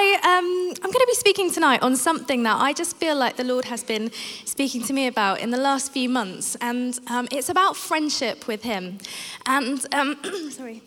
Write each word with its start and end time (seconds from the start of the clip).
I, 0.00 0.14
um, 0.38 0.74
I'm 0.82 0.90
going 0.90 1.04
to 1.04 1.06
be 1.06 1.14
speaking 1.14 1.50
tonight 1.50 1.82
on 1.82 1.94
something 1.94 2.42
that 2.44 2.56
I 2.56 2.72
just 2.72 2.96
feel 2.96 3.16
like 3.16 3.36
the 3.36 3.44
Lord 3.44 3.66
has 3.66 3.84
been 3.84 4.10
speaking 4.46 4.82
to 4.84 4.94
me 4.94 5.06
about 5.06 5.40
in 5.40 5.50
the 5.50 5.58
last 5.58 5.92
few 5.92 6.08
months, 6.08 6.56
and 6.56 6.98
um, 7.08 7.28
it's 7.30 7.50
about 7.50 7.76
friendship 7.76 8.46
with 8.46 8.62
Him. 8.62 8.96
And, 9.44 9.84
um, 9.92 10.16
sorry. 10.50 10.80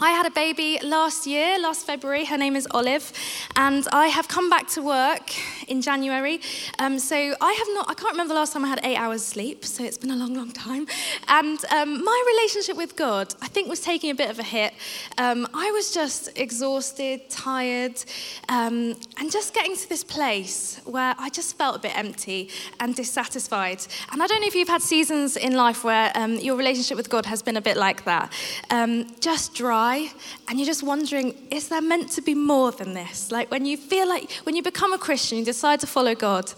I 0.00 0.10
had 0.10 0.26
a 0.26 0.30
baby 0.30 0.78
last 0.84 1.26
year, 1.26 1.58
last 1.58 1.84
February. 1.84 2.24
Her 2.24 2.38
name 2.38 2.54
is 2.54 2.68
Olive, 2.70 3.12
and 3.56 3.84
I 3.90 4.06
have 4.06 4.28
come 4.28 4.48
back 4.48 4.68
to 4.68 4.82
work 4.82 5.32
in 5.66 5.82
January. 5.82 6.40
Um, 6.78 7.00
so 7.00 7.16
I 7.16 7.52
have 7.52 7.66
not, 7.74 7.90
I 7.90 7.94
can't 7.94 8.12
remember 8.12 8.32
the 8.32 8.38
last 8.38 8.52
time 8.52 8.64
I 8.64 8.68
had 8.68 8.78
eight 8.84 8.96
hours 8.96 9.24
sleep, 9.24 9.64
so 9.64 9.82
it's 9.82 9.98
been 9.98 10.12
a 10.12 10.16
long, 10.16 10.34
long 10.34 10.52
time. 10.52 10.86
And 11.26 11.58
um, 11.72 12.04
my 12.04 12.24
relationship 12.28 12.76
with 12.76 12.94
God, 12.94 13.34
I 13.42 13.48
think, 13.48 13.68
was 13.68 13.80
taking 13.80 14.10
a 14.10 14.14
bit 14.14 14.30
of 14.30 14.38
a 14.38 14.44
hit. 14.44 14.72
Um, 15.18 15.48
I 15.52 15.72
was 15.72 15.92
just 15.92 16.30
exhausted, 16.38 17.28
tired, 17.28 18.00
um, 18.48 18.94
and 19.18 19.32
just 19.32 19.52
getting 19.52 19.74
to 19.74 19.88
this 19.88 20.04
place 20.04 20.80
where 20.84 21.16
I 21.18 21.28
just 21.28 21.58
felt 21.58 21.74
a 21.74 21.80
bit 21.80 21.98
empty 21.98 22.50
and 22.78 22.94
dissatisfied. 22.94 23.84
And 24.12 24.22
I 24.22 24.28
don't 24.28 24.42
know 24.42 24.46
if 24.46 24.54
you've 24.54 24.68
had 24.68 24.82
seasons 24.82 25.36
in 25.36 25.54
life 25.54 25.82
where 25.82 26.12
um, 26.14 26.36
your 26.36 26.56
relationship 26.56 26.96
with 26.96 27.10
God 27.10 27.26
has 27.26 27.42
been 27.42 27.56
a 27.56 27.60
bit 27.60 27.76
like 27.76 28.04
that, 28.04 28.32
um, 28.70 29.08
just 29.18 29.54
dry 29.54 29.87
and 30.48 30.58
you're 30.58 30.66
just 30.66 30.82
wondering, 30.82 31.34
is 31.50 31.68
there 31.68 31.82
meant 31.82 32.10
to 32.12 32.22
be 32.22 32.34
more 32.34 32.72
than 32.72 32.94
this? 32.94 33.30
Like 33.30 33.50
when 33.50 33.66
you 33.66 33.76
feel 33.76 34.08
like, 34.08 34.30
when 34.44 34.56
you 34.56 34.62
become 34.62 34.92
a 34.92 34.98
Christian, 34.98 35.38
you 35.38 35.44
decide 35.44 35.80
to 35.80 35.86
follow 35.86 36.14
God, 36.14 36.52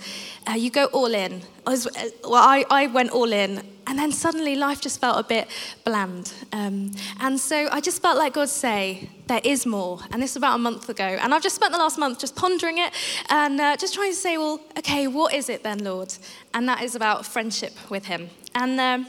uh, 0.49 0.53
you 0.53 0.71
go 0.71 0.87
all 0.87 1.15
in. 1.15 1.43
I 1.67 1.71
Was, 1.71 1.87
uh, 1.87 2.11
well, 2.25 2.35
I, 2.35 2.65
I 2.71 2.87
went 2.87 3.11
all 3.11 3.33
in, 3.33 3.63
and 3.87 3.99
then 3.99 4.13
suddenly 4.13 4.57
life 4.57 4.81
just 4.81 5.01
felt 5.01 5.19
a 5.19 5.29
bit 5.29 5.49
bland. 5.85 6.33
Um, 6.53 6.93
and 7.21 7.39
so 7.39 7.69
I 7.71 7.81
just 7.81 8.01
felt 8.01 8.17
like 8.19 8.35
God 8.35 8.49
say, 8.49 9.09
there 9.27 9.41
is 9.45 9.67
more. 9.67 9.99
And 10.11 10.23
this 10.23 10.31
was 10.31 10.37
about 10.37 10.55
a 10.55 10.59
month 10.59 10.89
ago. 10.89 11.05
And 11.05 11.35
I've 11.35 11.43
just 11.43 11.57
spent 11.57 11.73
the 11.73 11.79
last 11.79 11.99
month 11.99 12.19
just 12.19 12.37
pondering 12.37 12.79
it 12.79 12.93
and 13.29 13.61
uh, 13.61 13.77
just 13.77 13.95
trying 13.95 14.13
to 14.13 14.17
say, 14.17 14.39
well, 14.39 14.61
okay, 14.79 15.07
what 15.07 15.35
is 15.35 15.49
it 15.49 15.63
then, 15.63 15.85
Lord? 15.85 16.15
And 16.55 16.69
that 16.69 16.83
is 16.83 16.95
about 16.95 17.27
friendship 17.27 17.73
with 17.91 18.07
Him. 18.07 18.31
And 18.55 18.81
um, 18.81 19.07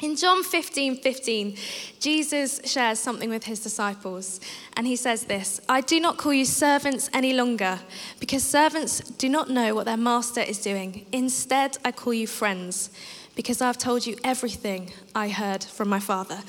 in 0.00 0.16
John 0.16 0.42
15 0.42 0.96
15, 0.96 1.56
Jesus 2.00 2.60
shares 2.64 2.98
something 2.98 3.30
with 3.30 3.44
his 3.44 3.60
disciples, 3.60 4.40
and 4.76 4.86
he 4.86 4.96
says 4.96 5.24
this 5.24 5.60
I 5.68 5.80
do 5.80 6.00
not 6.00 6.18
call 6.18 6.34
you 6.34 6.44
servants 6.44 7.08
any 7.14 7.32
longer, 7.32 7.80
because 8.20 8.42
servants 8.42 9.00
do 9.00 9.28
not 9.28 9.48
know 9.48 9.74
what 9.74 9.86
their 9.86 9.96
master 9.96 10.40
is 10.40 10.58
doing. 10.58 11.06
Instead, 11.12 11.78
I 11.84 11.92
call 11.92 12.14
you 12.14 12.26
friends, 12.26 12.90
because 13.34 13.62
I've 13.62 13.78
told 13.78 14.06
you 14.06 14.16
everything 14.22 14.90
I 15.14 15.28
heard 15.28 15.64
from 15.64 15.88
my 15.88 16.00
Father. 16.00 16.40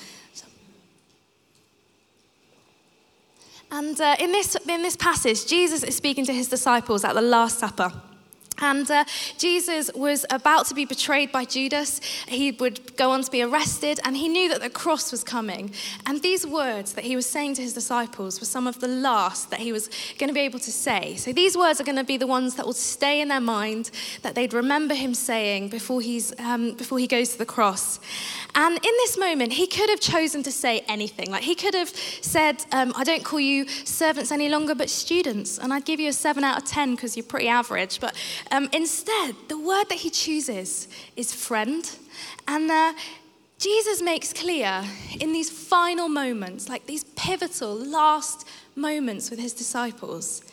And 3.69 3.99
uh, 3.99 4.15
in, 4.19 4.31
this, 4.31 4.55
in 4.55 4.81
this 4.81 4.95
passage, 4.95 5.45
Jesus 5.45 5.83
is 5.83 5.95
speaking 5.95 6.25
to 6.25 6.33
his 6.33 6.47
disciples 6.47 7.03
at 7.03 7.15
the 7.15 7.21
Last 7.21 7.59
Supper. 7.59 7.91
And 8.59 8.89
uh, 8.89 9.05
Jesus 9.37 9.91
was 9.93 10.25
about 10.29 10.65
to 10.67 10.73
be 10.73 10.85
betrayed 10.85 11.31
by 11.31 11.45
Judas. 11.45 12.01
He 12.27 12.51
would 12.51 12.95
go 12.97 13.11
on 13.11 13.23
to 13.23 13.31
be 13.31 13.43
arrested, 13.43 13.99
and 14.03 14.17
he 14.17 14.27
knew 14.27 14.49
that 14.49 14.61
the 14.61 14.69
cross 14.69 15.11
was 15.11 15.23
coming. 15.23 15.71
And 16.05 16.21
these 16.21 16.45
words 16.45 16.93
that 16.93 17.03
he 17.03 17.15
was 17.15 17.25
saying 17.25 17.55
to 17.55 17.61
his 17.61 17.73
disciples 17.73 18.39
were 18.39 18.45
some 18.45 18.67
of 18.67 18.79
the 18.79 18.87
last 18.87 19.51
that 19.51 19.59
he 19.59 19.71
was 19.71 19.89
going 20.17 20.29
to 20.29 20.33
be 20.33 20.41
able 20.41 20.59
to 20.59 20.71
say. 20.71 21.15
So 21.17 21.33
these 21.33 21.57
words 21.57 21.79
are 21.79 21.83
going 21.83 21.97
to 21.97 22.03
be 22.03 22.17
the 22.17 22.27
ones 22.27 22.55
that 22.55 22.65
will 22.65 22.73
stay 22.73 23.21
in 23.21 23.27
their 23.27 23.41
mind, 23.41 23.91
that 24.21 24.35
they'd 24.35 24.53
remember 24.53 24.95
him 24.95 25.13
saying 25.13 25.69
before, 25.69 26.01
he's, 26.01 26.33
um, 26.39 26.73
before 26.73 26.99
he 26.99 27.07
goes 27.07 27.29
to 27.29 27.37
the 27.37 27.45
cross. 27.45 27.99
And 28.55 28.73
in 28.75 28.81
this 28.81 29.17
moment, 29.17 29.53
he 29.53 29.67
could 29.67 29.89
have 29.89 29.99
chosen 29.99 30.41
to 30.43 30.51
say 30.51 30.83
anything. 30.87 31.29
Like 31.29 31.43
he 31.43 31.53
could 31.53 31.75
have 31.75 31.89
said, 31.89 32.65
um, 32.71 32.91
I 32.95 33.03
don't 33.03 33.23
call 33.23 33.39
you 33.39 33.67
servants 33.67 34.31
any 34.31 34.49
longer, 34.49 34.73
but 34.73 34.89
students. 34.89 35.59
And 35.59 35.73
I'd 35.73 35.85
give 35.85 35.99
you 35.99 36.09
a 36.09 36.13
7 36.13 36.43
out 36.43 36.57
of 36.57 36.65
10 36.65 36.95
because 36.95 37.15
you're 37.15 37.25
pretty 37.25 37.47
average. 37.47 37.99
But 37.99 38.15
um, 38.51 38.69
instead, 38.71 39.35
the 39.47 39.57
word 39.57 39.89
that 39.89 39.97
he 39.99 40.09
chooses 40.09 40.87
is 41.15 41.33
friend. 41.33 41.89
And 42.47 42.69
uh, 42.69 42.93
Jesus 43.59 44.01
makes 44.01 44.33
clear 44.33 44.83
in 45.19 45.33
these 45.33 45.49
final 45.49 46.07
moments, 46.07 46.69
like 46.69 46.85
these 46.85 47.03
pivotal 47.15 47.73
last 47.75 48.47
moments 48.75 49.29
with 49.29 49.39
his 49.39 49.53
disciples, 49.53 50.43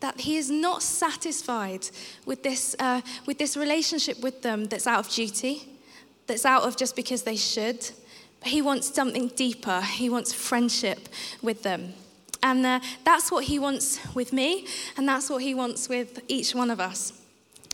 that 0.00 0.20
he 0.20 0.36
is 0.36 0.50
not 0.50 0.82
satisfied 0.82 1.86
with 2.24 2.42
this, 2.42 2.74
uh, 2.78 3.00
with 3.26 3.38
this 3.38 3.56
relationship 3.56 4.20
with 4.20 4.42
them 4.42 4.64
that's 4.64 4.86
out 4.86 5.06
of 5.06 5.12
duty, 5.12 5.68
that's 6.26 6.46
out 6.46 6.62
of 6.62 6.76
just 6.76 6.96
because 6.96 7.22
they 7.22 7.36
should. 7.36 7.90
But 8.40 8.48
he 8.48 8.62
wants 8.62 8.92
something 8.94 9.28
deeper. 9.28 9.80
He 9.82 10.08
wants 10.08 10.32
friendship 10.32 11.08
with 11.42 11.62
them. 11.62 11.92
And 12.42 12.64
uh, 12.64 12.80
that's 13.04 13.30
what 13.30 13.44
he 13.44 13.58
wants 13.58 14.00
with 14.14 14.32
me, 14.32 14.66
and 14.96 15.06
that's 15.06 15.28
what 15.28 15.42
he 15.42 15.52
wants 15.54 15.90
with 15.90 16.20
each 16.26 16.54
one 16.54 16.70
of 16.70 16.80
us. 16.80 17.19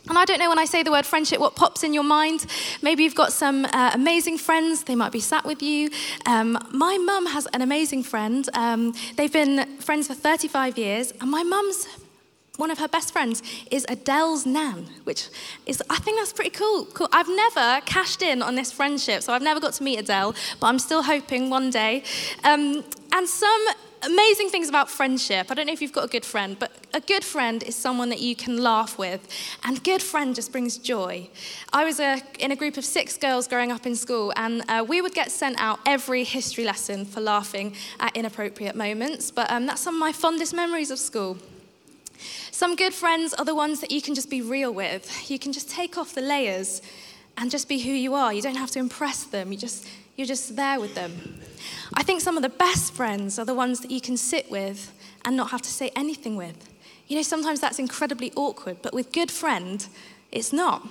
And 0.09 0.17
I 0.17 0.25
don't 0.25 0.39
know 0.39 0.49
when 0.49 0.59
I 0.59 0.65
say 0.65 0.83
the 0.83 0.91
word 0.91 1.05
friendship 1.05 1.39
what 1.39 1.55
pops 1.55 1.83
in 1.83 1.93
your 1.93 2.03
mind. 2.03 2.45
Maybe 2.81 3.03
you've 3.03 3.15
got 3.15 3.33
some 3.33 3.65
uh, 3.65 3.91
amazing 3.93 4.37
friends, 4.37 4.83
they 4.83 4.95
might 4.95 5.11
be 5.11 5.19
sat 5.19 5.45
with 5.45 5.61
you. 5.61 5.89
Um, 6.25 6.57
my 6.71 6.97
mum 6.97 7.25
has 7.25 7.45
an 7.47 7.61
amazing 7.61 8.03
friend. 8.03 8.47
Um, 8.53 8.93
they've 9.15 9.33
been 9.33 9.79
friends 9.79 10.07
for 10.07 10.13
35 10.13 10.77
years, 10.77 11.11
and 11.19 11.29
my 11.29 11.43
mum's 11.43 11.87
one 12.57 12.71
of 12.71 12.79
her 12.79 12.87
best 12.87 13.13
friends 13.13 13.43
is 13.69 13.85
Adele's 13.87 14.45
nan, 14.45 14.87
which 15.03 15.29
is, 15.65 15.81
I 15.89 15.97
think 15.97 16.17
that's 16.17 16.33
pretty 16.33 16.49
cool. 16.49 16.85
cool. 16.85 17.07
I've 17.13 17.29
never 17.29 17.81
cashed 17.85 18.21
in 18.21 18.41
on 18.41 18.55
this 18.55 18.71
friendship, 18.71 19.21
so 19.21 19.31
I've 19.33 19.43
never 19.43 19.59
got 19.59 19.73
to 19.73 19.83
meet 19.83 19.99
Adele, 19.99 20.33
but 20.59 20.67
I'm 20.67 20.79
still 20.79 21.03
hoping 21.03 21.49
one 21.49 21.69
day. 21.69 22.03
Um, 22.43 22.83
and 23.11 23.29
some 23.29 23.67
amazing 24.03 24.49
things 24.49 24.69
about 24.69 24.89
friendship. 24.89 25.51
I 25.51 25.53
don't 25.53 25.67
know 25.67 25.73
if 25.73 25.81
you've 25.81 25.93
got 25.93 26.05
a 26.05 26.07
good 26.07 26.25
friend, 26.25 26.57
but 26.57 26.71
a 26.97 27.01
good 27.01 27.23
friend 27.23 27.61
is 27.61 27.75
someone 27.75 28.09
that 28.09 28.21
you 28.21 28.35
can 28.35 28.57
laugh 28.57 28.97
with, 28.97 29.27
and 29.63 29.83
good 29.83 30.01
friend 30.01 30.33
just 30.33 30.51
brings 30.51 30.79
joy. 30.79 31.29
I 31.71 31.85
was 31.85 31.99
a, 31.99 32.19
in 32.39 32.51
a 32.51 32.55
group 32.55 32.75
of 32.75 32.83
six 32.83 33.17
girls 33.17 33.47
growing 33.47 33.71
up 33.71 33.85
in 33.85 33.95
school, 33.95 34.33
and 34.35 34.63
uh, 34.67 34.83
we 34.85 34.99
would 35.01 35.13
get 35.13 35.31
sent 35.31 35.59
out 35.59 35.79
every 35.85 36.23
history 36.23 36.65
lesson 36.65 37.05
for 37.05 37.21
laughing 37.21 37.75
at 37.99 38.17
inappropriate 38.17 38.75
moments, 38.75 39.29
but 39.29 39.49
um, 39.51 39.67
that's 39.67 39.81
some 39.81 39.93
of 39.93 39.99
my 39.99 40.11
fondest 40.11 40.55
memories 40.55 40.89
of 40.89 40.97
school. 40.97 41.37
Some 42.49 42.75
good 42.75 42.95
friends 42.95 43.35
are 43.35 43.45
the 43.45 43.53
ones 43.53 43.79
that 43.81 43.91
you 43.91 44.01
can 44.01 44.15
just 44.15 44.31
be 44.31 44.41
real 44.41 44.73
with. 44.73 45.29
You 45.29 45.37
can 45.37 45.53
just 45.53 45.69
take 45.69 45.99
off 45.99 46.15
the 46.15 46.21
layers 46.21 46.81
and 47.37 47.51
just 47.51 47.69
be 47.69 47.77
who 47.77 47.91
you 47.91 48.15
are. 48.15 48.33
You 48.33 48.41
don't 48.41 48.55
have 48.55 48.71
to 48.71 48.79
impress 48.79 49.23
them. 49.23 49.51
You 49.51 49.59
just 49.59 49.87
you're 50.15 50.25
just 50.25 50.55
there 50.55 50.79
with 50.79 50.95
them. 50.95 51.39
I 51.93 52.01
think 52.01 52.21
some 52.21 52.37
of 52.37 52.41
the 52.41 52.49
best 52.49 52.93
friends 52.93 53.37
are 53.37 53.45
the 53.45 53.53
ones 53.53 53.81
that 53.81 53.91
you 53.91 54.01
can 54.01 54.17
sit 54.17 54.49
with 54.49 54.91
and 55.23 55.37
not 55.37 55.51
have 55.51 55.61
to 55.61 55.69
say 55.69 55.91
anything 55.95 56.35
with. 56.35 56.76
You 57.07 57.15
know, 57.15 57.21
sometimes 57.21 57.59
that's 57.59 57.79
incredibly 57.79 58.33
awkward, 58.35 58.81
but 58.81 58.93
with 58.93 59.11
good 59.11 59.31
friend, 59.31 59.85
it's 60.31 60.51
not. 60.51 60.87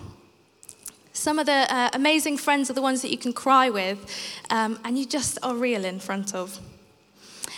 Some 1.12 1.38
of 1.38 1.46
the 1.46 1.66
uh, 1.70 1.90
amazing 1.94 2.36
friends 2.36 2.70
are 2.70 2.74
the 2.74 2.82
ones 2.82 3.02
that 3.02 3.10
you 3.10 3.18
can 3.18 3.32
cry 3.32 3.70
with 3.70 3.98
um, 4.50 4.78
and 4.84 4.98
you 4.98 5.06
just 5.06 5.38
are 5.42 5.54
real 5.54 5.84
in 5.84 5.98
front 5.98 6.34
of. 6.34 6.58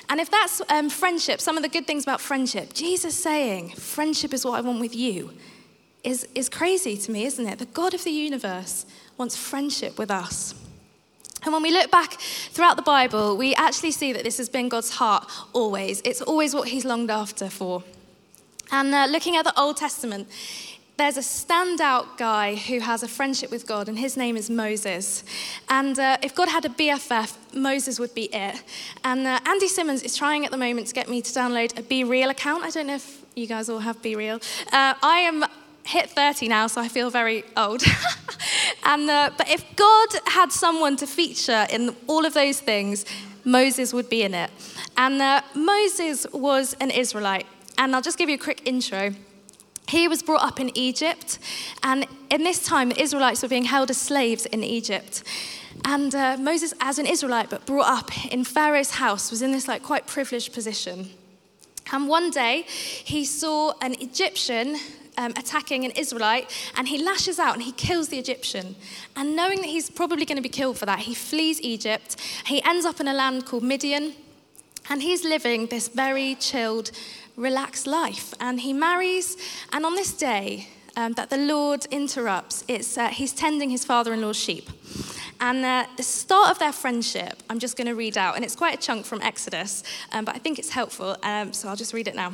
And 0.08 0.20
if 0.20 0.30
that's 0.30 0.62
um, 0.68 0.88
friendship, 0.88 1.40
some 1.40 1.56
of 1.56 1.62
the 1.62 1.68
good 1.68 1.86
things 1.86 2.02
about 2.04 2.20
friendship, 2.20 2.72
Jesus 2.72 3.14
saying, 3.20 3.70
friendship 3.70 4.32
is 4.32 4.44
what 4.44 4.58
I 4.58 4.60
want 4.60 4.80
with 4.80 4.94
you, 4.94 5.32
is, 6.04 6.26
is 6.34 6.48
crazy 6.48 6.96
to 6.96 7.10
me, 7.10 7.24
isn't 7.24 7.46
it? 7.46 7.58
The 7.58 7.66
God 7.66 7.94
of 7.94 8.04
the 8.04 8.10
universe 8.10 8.86
wants 9.18 9.36
friendship 9.36 9.98
with 9.98 10.10
us. 10.10 10.54
And 11.44 11.52
when 11.52 11.62
we 11.62 11.70
look 11.70 11.90
back 11.90 12.12
throughout 12.50 12.76
the 12.76 12.82
Bible, 12.82 13.36
we 13.36 13.54
actually 13.54 13.92
see 13.92 14.12
that 14.12 14.24
this 14.24 14.38
has 14.38 14.48
been 14.48 14.68
God's 14.68 14.90
heart 14.90 15.28
always. 15.52 16.00
It's 16.04 16.22
always 16.22 16.54
what 16.54 16.68
He's 16.68 16.84
longed 16.84 17.10
after 17.10 17.48
for. 17.48 17.82
And 18.70 18.94
uh, 18.94 19.06
looking 19.10 19.36
at 19.36 19.44
the 19.44 19.58
Old 19.58 19.76
Testament, 19.76 20.28
there's 20.98 21.16
a 21.16 21.20
standout 21.20 22.18
guy 22.18 22.56
who 22.56 22.80
has 22.80 23.04
a 23.04 23.08
friendship 23.08 23.52
with 23.52 23.68
God, 23.68 23.88
and 23.88 23.96
his 23.96 24.16
name 24.16 24.36
is 24.36 24.50
Moses. 24.50 25.22
And 25.68 25.96
uh, 25.96 26.18
if 26.22 26.34
God 26.34 26.48
had 26.48 26.64
a 26.64 26.68
BFF, 26.68 27.54
Moses 27.54 28.00
would 28.00 28.14
be 28.14 28.24
it. 28.34 28.62
And 29.04 29.24
uh, 29.24 29.38
Andy 29.46 29.68
Simmons 29.68 30.02
is 30.02 30.16
trying 30.16 30.44
at 30.44 30.50
the 30.50 30.56
moment 30.56 30.88
to 30.88 30.94
get 30.94 31.08
me 31.08 31.22
to 31.22 31.30
download 31.30 31.78
a 31.78 31.82
BeReal 31.82 32.30
account. 32.30 32.64
I 32.64 32.70
don't 32.70 32.88
know 32.88 32.96
if 32.96 33.22
you 33.36 33.46
guys 33.46 33.68
all 33.68 33.78
have 33.78 34.02
BeReal. 34.02 34.42
Uh, 34.72 34.94
I 35.00 35.18
am 35.20 35.44
hit 35.84 36.10
30 36.10 36.48
now, 36.48 36.66
so 36.66 36.80
I 36.80 36.88
feel 36.88 37.10
very 37.10 37.44
old. 37.56 37.82
and, 38.84 39.08
uh, 39.08 39.30
but 39.38 39.48
if 39.48 39.64
God 39.76 40.08
had 40.26 40.50
someone 40.50 40.96
to 40.96 41.06
feature 41.06 41.66
in 41.70 41.94
all 42.08 42.26
of 42.26 42.34
those 42.34 42.58
things, 42.58 43.04
Moses 43.44 43.94
would 43.94 44.10
be 44.10 44.24
in 44.24 44.34
it. 44.34 44.50
And 44.96 45.22
uh, 45.22 45.42
Moses 45.54 46.26
was 46.32 46.74
an 46.80 46.90
Israelite. 46.90 47.46
And 47.78 47.94
I'll 47.94 48.02
just 48.02 48.18
give 48.18 48.28
you 48.28 48.34
a 48.34 48.38
quick 48.38 48.62
intro. 48.66 49.14
He 49.88 50.06
was 50.06 50.22
brought 50.22 50.42
up 50.42 50.60
in 50.60 50.76
Egypt, 50.76 51.38
and 51.82 52.06
in 52.28 52.44
this 52.44 52.62
time, 52.62 52.90
the 52.90 53.00
Israelites 53.00 53.42
were 53.42 53.48
being 53.48 53.64
held 53.64 53.88
as 53.88 53.96
slaves 53.96 54.44
in 54.44 54.62
Egypt. 54.62 55.22
And 55.84 56.14
uh, 56.14 56.36
Moses, 56.38 56.74
as 56.80 56.98
an 56.98 57.06
Israelite, 57.06 57.48
but 57.48 57.64
brought 57.64 57.86
up 57.86 58.26
in 58.32 58.44
Pharaoh's 58.44 58.90
house, 58.90 59.30
was 59.30 59.40
in 59.40 59.52
this 59.52 59.66
like 59.66 59.82
quite 59.82 60.06
privileged 60.06 60.52
position. 60.52 61.08
And 61.90 62.06
one 62.06 62.30
day, 62.30 62.64
he 62.66 63.24
saw 63.24 63.72
an 63.80 63.94
Egyptian 63.94 64.76
um, 65.16 65.32
attacking 65.36 65.84
an 65.84 65.92
Israelite, 65.92 66.54
and 66.76 66.88
he 66.88 67.02
lashes 67.02 67.38
out 67.38 67.54
and 67.54 67.62
he 67.62 67.72
kills 67.72 68.08
the 68.08 68.18
Egyptian. 68.18 68.76
And 69.16 69.34
knowing 69.34 69.58
that 69.58 69.66
he's 69.66 69.88
probably 69.88 70.26
going 70.26 70.36
to 70.36 70.42
be 70.42 70.48
killed 70.50 70.76
for 70.76 70.86
that, 70.86 71.00
he 71.00 71.14
flees 71.14 71.60
Egypt. 71.62 72.16
He 72.46 72.62
ends 72.62 72.84
up 72.84 73.00
in 73.00 73.08
a 73.08 73.14
land 73.14 73.46
called 73.46 73.62
Midian, 73.62 74.12
and 74.90 75.02
he's 75.02 75.24
living 75.24 75.66
this 75.66 75.88
very 75.88 76.34
chilled, 76.34 76.90
relaxed 77.38 77.86
life. 77.86 78.34
And 78.40 78.60
he 78.60 78.72
marries, 78.72 79.36
and 79.72 79.86
on 79.86 79.94
this 79.94 80.12
day 80.12 80.68
um, 80.96 81.12
that 81.14 81.30
the 81.30 81.38
Lord 81.38 81.86
interrupts, 81.86 82.64
it's, 82.68 82.98
uh, 82.98 83.08
he's 83.08 83.32
tending 83.32 83.70
his 83.70 83.84
father 83.84 84.12
in 84.12 84.20
law's 84.20 84.36
sheep. 84.36 84.68
And 85.40 85.64
uh, 85.64 85.86
the 85.96 86.02
start 86.02 86.50
of 86.50 86.58
their 86.58 86.72
friendship, 86.72 87.42
I'm 87.48 87.60
just 87.60 87.76
going 87.76 87.86
to 87.86 87.94
read 87.94 88.18
out, 88.18 88.34
and 88.34 88.44
it's 88.44 88.56
quite 88.56 88.74
a 88.74 88.82
chunk 88.82 89.06
from 89.06 89.22
Exodus, 89.22 89.84
um, 90.12 90.24
but 90.24 90.34
I 90.34 90.38
think 90.38 90.58
it's 90.58 90.70
helpful, 90.70 91.16
um, 91.22 91.52
so 91.52 91.68
I'll 91.68 91.76
just 91.76 91.94
read 91.94 92.08
it 92.08 92.16
now. 92.16 92.32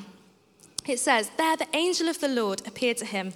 It 0.86 0.98
says, 0.98 1.30
There 1.36 1.56
the 1.56 1.68
angel 1.74 2.08
of 2.08 2.20
the 2.20 2.28
Lord 2.28 2.66
appeared 2.66 2.96
to 2.98 3.04
him 3.04 3.34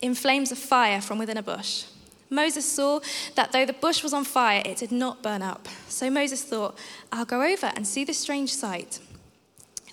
in 0.00 0.14
flames 0.14 0.50
of 0.52 0.58
fire 0.58 1.00
from 1.02 1.18
within 1.18 1.36
a 1.36 1.42
bush. 1.42 1.84
Moses 2.30 2.70
saw 2.70 3.00
that 3.34 3.52
though 3.52 3.66
the 3.66 3.72
bush 3.72 4.02
was 4.02 4.12
on 4.12 4.24
fire, 4.24 4.62
it 4.64 4.78
did 4.78 4.92
not 4.92 5.22
burn 5.22 5.42
up. 5.42 5.68
So 5.88 6.08
Moses 6.10 6.42
thought, 6.44 6.78
I'll 7.10 7.24
go 7.24 7.42
over 7.42 7.72
and 7.74 7.86
see 7.86 8.04
this 8.04 8.18
strange 8.18 8.54
sight. 8.54 9.00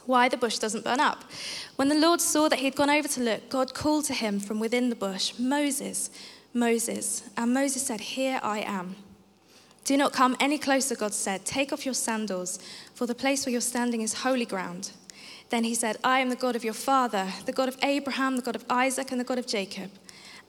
Why 0.08 0.28
the 0.30 0.38
bush 0.38 0.58
doesn't 0.58 0.84
burn 0.84 1.00
up. 1.00 1.26
When 1.76 1.90
the 1.90 1.96
Lord 1.96 2.22
saw 2.22 2.50
that 2.50 2.60
he 2.60 2.66
had 2.66 2.76
gone 2.76 2.90
over 2.90 3.08
to 3.10 3.22
look, 3.22 3.50
God 3.50 3.74
called 3.74 4.06
to 4.06 4.14
him 4.14 4.40
from 4.40 4.60
within 4.60 4.90
the 4.90 4.96
bush, 4.96 5.34
Moses, 5.38 6.10
Moses. 6.54 7.30
And 7.38 7.54
Moses 7.54 7.86
said, 7.86 8.00
Here 8.00 8.40
I 8.42 8.60
am. 8.62 8.96
Do 9.84 9.96
not 9.96 10.14
come 10.14 10.36
any 10.40 10.58
closer, 10.58 10.96
God 10.96 11.14
said. 11.14 11.46
Take 11.46 11.72
off 11.72 11.86
your 11.86 11.94
sandals, 11.94 12.60
for 12.94 13.06
the 13.06 13.16
place 13.16 13.46
where 13.46 13.52
you're 13.52 13.62
standing 13.62 14.02
is 14.02 14.16
holy 14.16 14.46
ground. 14.46 14.92
Then 15.50 15.64
he 15.64 15.76
said, 15.76 15.98
I 16.04 16.20
am 16.20 16.30
the 16.30 16.36
God 16.36 16.56
of 16.56 16.64
your 16.64 16.74
father, 16.74 17.28
the 17.46 17.54
God 17.54 17.70
of 17.70 17.78
Abraham, 17.82 18.36
the 18.36 18.42
God 18.42 18.56
of 18.56 18.66
Isaac, 18.70 19.12
and 19.12 19.20
the 19.20 19.26
God 19.26 19.40
of 19.40 19.48
Jacob. 19.48 19.92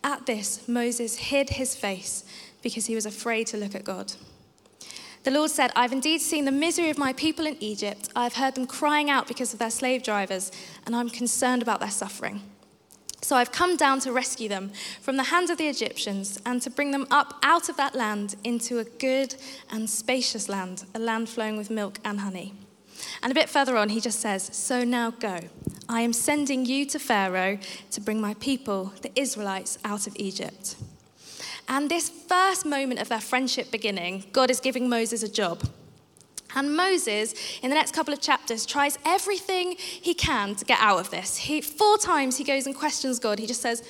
At 0.02 0.26
this, 0.26 0.66
Moses 0.69 1.16
hid 1.16 1.50
his 1.50 1.76
face 1.76 2.25
because 2.62 2.87
he 2.87 2.94
was 2.94 3.06
afraid 3.06 3.46
to 3.49 3.56
look 3.56 3.75
at 3.75 3.84
God. 3.84 4.12
The 5.28 5.34
Lord 5.34 5.50
said, 5.50 5.72
I've 5.76 5.92
indeed 5.92 6.22
seen 6.22 6.46
the 6.46 6.50
misery 6.50 6.88
of 6.88 6.96
my 6.96 7.12
people 7.12 7.46
in 7.46 7.62
Egypt. 7.62 8.08
I've 8.16 8.36
heard 8.36 8.54
them 8.54 8.66
crying 8.66 9.10
out 9.10 9.28
because 9.28 9.52
of 9.52 9.58
their 9.58 9.69
slave 9.69 10.02
drivers, 10.02 10.50
and 10.86 10.96
I'm 10.96 11.10
concerned 11.10 11.60
about 11.60 11.80
their 11.80 11.90
suffering. 11.90 12.40
So 13.20 13.36
I've 13.36 13.52
come 13.52 13.76
down 13.76 14.00
to 14.00 14.12
rescue 14.12 14.48
them 14.48 14.72
from 15.02 15.19
the 15.19 15.25
hands 15.25 15.50
of 15.50 15.58
the 15.58 15.69
Egyptians 15.69 16.40
and 16.46 16.62
to 16.62 16.70
bring 16.70 16.92
them 16.92 17.06
up 17.10 17.38
out 17.42 17.69
of 17.69 17.76
that 17.76 17.94
land 17.94 18.36
into 18.42 18.78
a 18.78 18.84
good 18.84 19.34
and 19.70 19.90
spacious 19.90 20.48
land, 20.48 20.86
a 20.94 20.98
land 20.98 21.28
flowing 21.28 21.58
with 21.58 21.69
milk 21.69 21.98
and 22.06 22.20
honey. 22.20 22.54
And 23.22 23.30
a 23.30 23.34
bit 23.34 23.50
further 23.50 23.76
on, 23.76 23.90
he 23.90 24.00
just 24.00 24.20
says, 24.20 24.48
So 24.56 24.82
now 24.82 25.10
go. 25.10 25.40
I 25.90 26.00
am 26.00 26.14
sending 26.14 26.64
you 26.64 26.86
to 26.86 26.98
Pharaoh 26.98 27.58
to 27.90 28.00
bring 28.00 28.19
my 28.19 28.32
people, 28.32 28.94
the 29.02 29.12
Israelites, 29.14 29.76
out 29.84 30.06
of 30.06 30.16
Egypt. 30.16 30.76
And 31.68 31.90
this 31.90 32.08
first 32.08 32.64
moment 32.64 33.00
of 33.00 33.08
their 33.08 33.20
friendship 33.20 33.70
beginning, 33.70 34.24
God 34.32 34.50
is 34.50 34.58
giving 34.58 34.88
Moses 34.88 35.22
a 35.22 35.30
job. 35.30 35.62
And 36.54 36.74
Moses, 36.74 37.34
in 37.62 37.68
the 37.68 37.74
next 37.74 37.94
couple 37.94 38.14
of 38.14 38.22
chapters, 38.22 38.64
tries 38.64 38.98
everything 39.04 39.76
he 39.78 40.14
can 40.14 40.54
to 40.54 40.64
get 40.64 40.78
out 40.80 40.98
of 40.98 41.10
this. 41.10 41.36
He, 41.36 41.60
four 41.60 41.98
times 41.98 42.38
he 42.38 42.44
goes 42.44 42.66
and 42.66 42.74
questions 42.74 43.18
God. 43.18 43.38
He 43.38 43.46
just 43.46 43.60
says, 43.60 43.82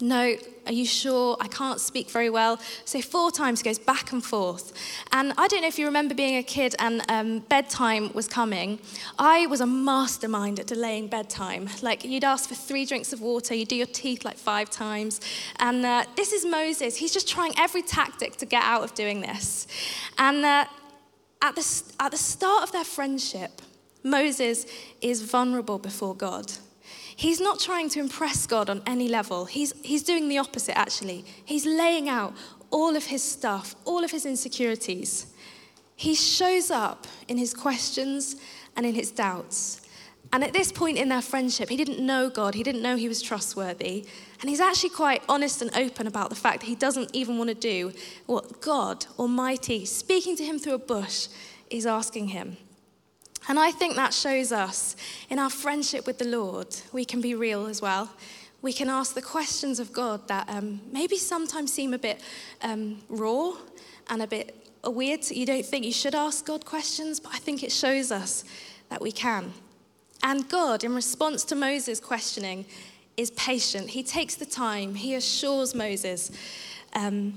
no, 0.00 0.36
are 0.66 0.72
you 0.72 0.84
sure? 0.84 1.38
I 1.40 1.48
can't 1.48 1.80
speak 1.80 2.10
very 2.10 2.28
well. 2.28 2.60
So, 2.84 3.00
four 3.00 3.30
times 3.30 3.60
he 3.60 3.64
goes 3.64 3.78
back 3.78 4.12
and 4.12 4.22
forth. 4.22 4.74
And 5.12 5.32
I 5.38 5.48
don't 5.48 5.62
know 5.62 5.68
if 5.68 5.78
you 5.78 5.86
remember 5.86 6.14
being 6.14 6.36
a 6.36 6.42
kid 6.42 6.74
and 6.78 7.02
um, 7.08 7.38
bedtime 7.40 8.12
was 8.12 8.28
coming. 8.28 8.78
I 9.18 9.46
was 9.46 9.62
a 9.62 9.66
mastermind 9.66 10.60
at 10.60 10.66
delaying 10.66 11.08
bedtime. 11.08 11.70
Like, 11.80 12.04
you'd 12.04 12.24
ask 12.24 12.48
for 12.48 12.54
three 12.54 12.84
drinks 12.84 13.14
of 13.14 13.22
water, 13.22 13.54
you'd 13.54 13.68
do 13.68 13.76
your 13.76 13.86
teeth 13.86 14.24
like 14.24 14.36
five 14.36 14.68
times. 14.68 15.20
And 15.60 15.86
uh, 15.86 16.04
this 16.14 16.32
is 16.32 16.44
Moses. 16.44 16.96
He's 16.96 17.12
just 17.12 17.28
trying 17.28 17.54
every 17.58 17.82
tactic 17.82 18.36
to 18.36 18.46
get 18.46 18.64
out 18.64 18.82
of 18.82 18.92
doing 18.94 19.22
this. 19.22 19.66
And 20.18 20.44
uh, 20.44 20.66
at, 21.40 21.54
the, 21.54 21.82
at 22.00 22.10
the 22.10 22.18
start 22.18 22.64
of 22.64 22.72
their 22.72 22.84
friendship, 22.84 23.62
Moses 24.02 24.66
is 25.00 25.22
vulnerable 25.22 25.78
before 25.78 26.14
God. 26.14 26.52
He's 27.16 27.40
not 27.40 27.58
trying 27.58 27.88
to 27.90 28.00
impress 28.00 28.46
God 28.46 28.68
on 28.68 28.82
any 28.86 29.08
level. 29.08 29.46
He's, 29.46 29.72
he's 29.82 30.02
doing 30.02 30.28
the 30.28 30.36
opposite, 30.36 30.76
actually. 30.76 31.24
He's 31.44 31.64
laying 31.64 32.10
out 32.10 32.34
all 32.70 32.94
of 32.94 33.06
his 33.06 33.22
stuff, 33.22 33.74
all 33.86 34.04
of 34.04 34.10
his 34.10 34.26
insecurities. 34.26 35.26
He 35.96 36.14
shows 36.14 36.70
up 36.70 37.06
in 37.26 37.38
his 37.38 37.54
questions 37.54 38.36
and 38.76 38.84
in 38.84 38.94
his 38.94 39.10
doubts. 39.10 39.80
And 40.30 40.44
at 40.44 40.52
this 40.52 40.70
point 40.70 40.98
in 40.98 41.08
their 41.08 41.22
friendship, 41.22 41.70
he 41.70 41.76
didn't 41.76 42.04
know 42.04 42.28
God, 42.28 42.54
he 42.54 42.62
didn't 42.62 42.82
know 42.82 42.96
he 42.96 43.08
was 43.08 43.22
trustworthy. 43.22 44.04
And 44.42 44.50
he's 44.50 44.60
actually 44.60 44.90
quite 44.90 45.22
honest 45.26 45.62
and 45.62 45.74
open 45.74 46.06
about 46.06 46.28
the 46.28 46.36
fact 46.36 46.60
that 46.60 46.66
he 46.66 46.74
doesn't 46.74 47.14
even 47.14 47.38
want 47.38 47.48
to 47.48 47.54
do 47.54 47.92
what 48.26 48.60
God 48.60 49.06
Almighty, 49.18 49.86
speaking 49.86 50.36
to 50.36 50.44
him 50.44 50.58
through 50.58 50.74
a 50.74 50.78
bush, 50.78 51.28
is 51.70 51.86
asking 51.86 52.28
him. 52.28 52.58
And 53.48 53.58
I 53.58 53.70
think 53.70 53.94
that 53.96 54.12
shows 54.12 54.50
us 54.50 54.96
in 55.30 55.38
our 55.38 55.50
friendship 55.50 56.06
with 56.06 56.18
the 56.18 56.24
Lord, 56.24 56.68
we 56.92 57.04
can 57.04 57.20
be 57.20 57.34
real 57.34 57.66
as 57.66 57.80
well. 57.80 58.10
We 58.62 58.72
can 58.72 58.88
ask 58.88 59.14
the 59.14 59.22
questions 59.22 59.78
of 59.78 59.92
God 59.92 60.26
that 60.28 60.48
um, 60.48 60.80
maybe 60.90 61.16
sometimes 61.16 61.72
seem 61.72 61.94
a 61.94 61.98
bit 61.98 62.20
um, 62.62 63.02
raw 63.08 63.52
and 64.08 64.22
a 64.22 64.26
bit 64.26 64.66
weird. 64.84 65.30
You 65.30 65.46
don't 65.46 65.64
think 65.64 65.84
you 65.84 65.92
should 65.92 66.14
ask 66.14 66.44
God 66.44 66.64
questions, 66.64 67.20
but 67.20 67.34
I 67.34 67.38
think 67.38 67.62
it 67.62 67.70
shows 67.70 68.10
us 68.10 68.44
that 68.88 69.00
we 69.00 69.12
can. 69.12 69.52
And 70.22 70.48
God, 70.48 70.82
in 70.82 70.94
response 70.94 71.44
to 71.44 71.54
Moses' 71.54 72.00
questioning, 72.00 72.64
is 73.16 73.30
patient. 73.32 73.90
He 73.90 74.02
takes 74.02 74.34
the 74.34 74.46
time, 74.46 74.94
he 74.94 75.14
assures 75.14 75.74
Moses 75.74 76.30
um, 76.94 77.34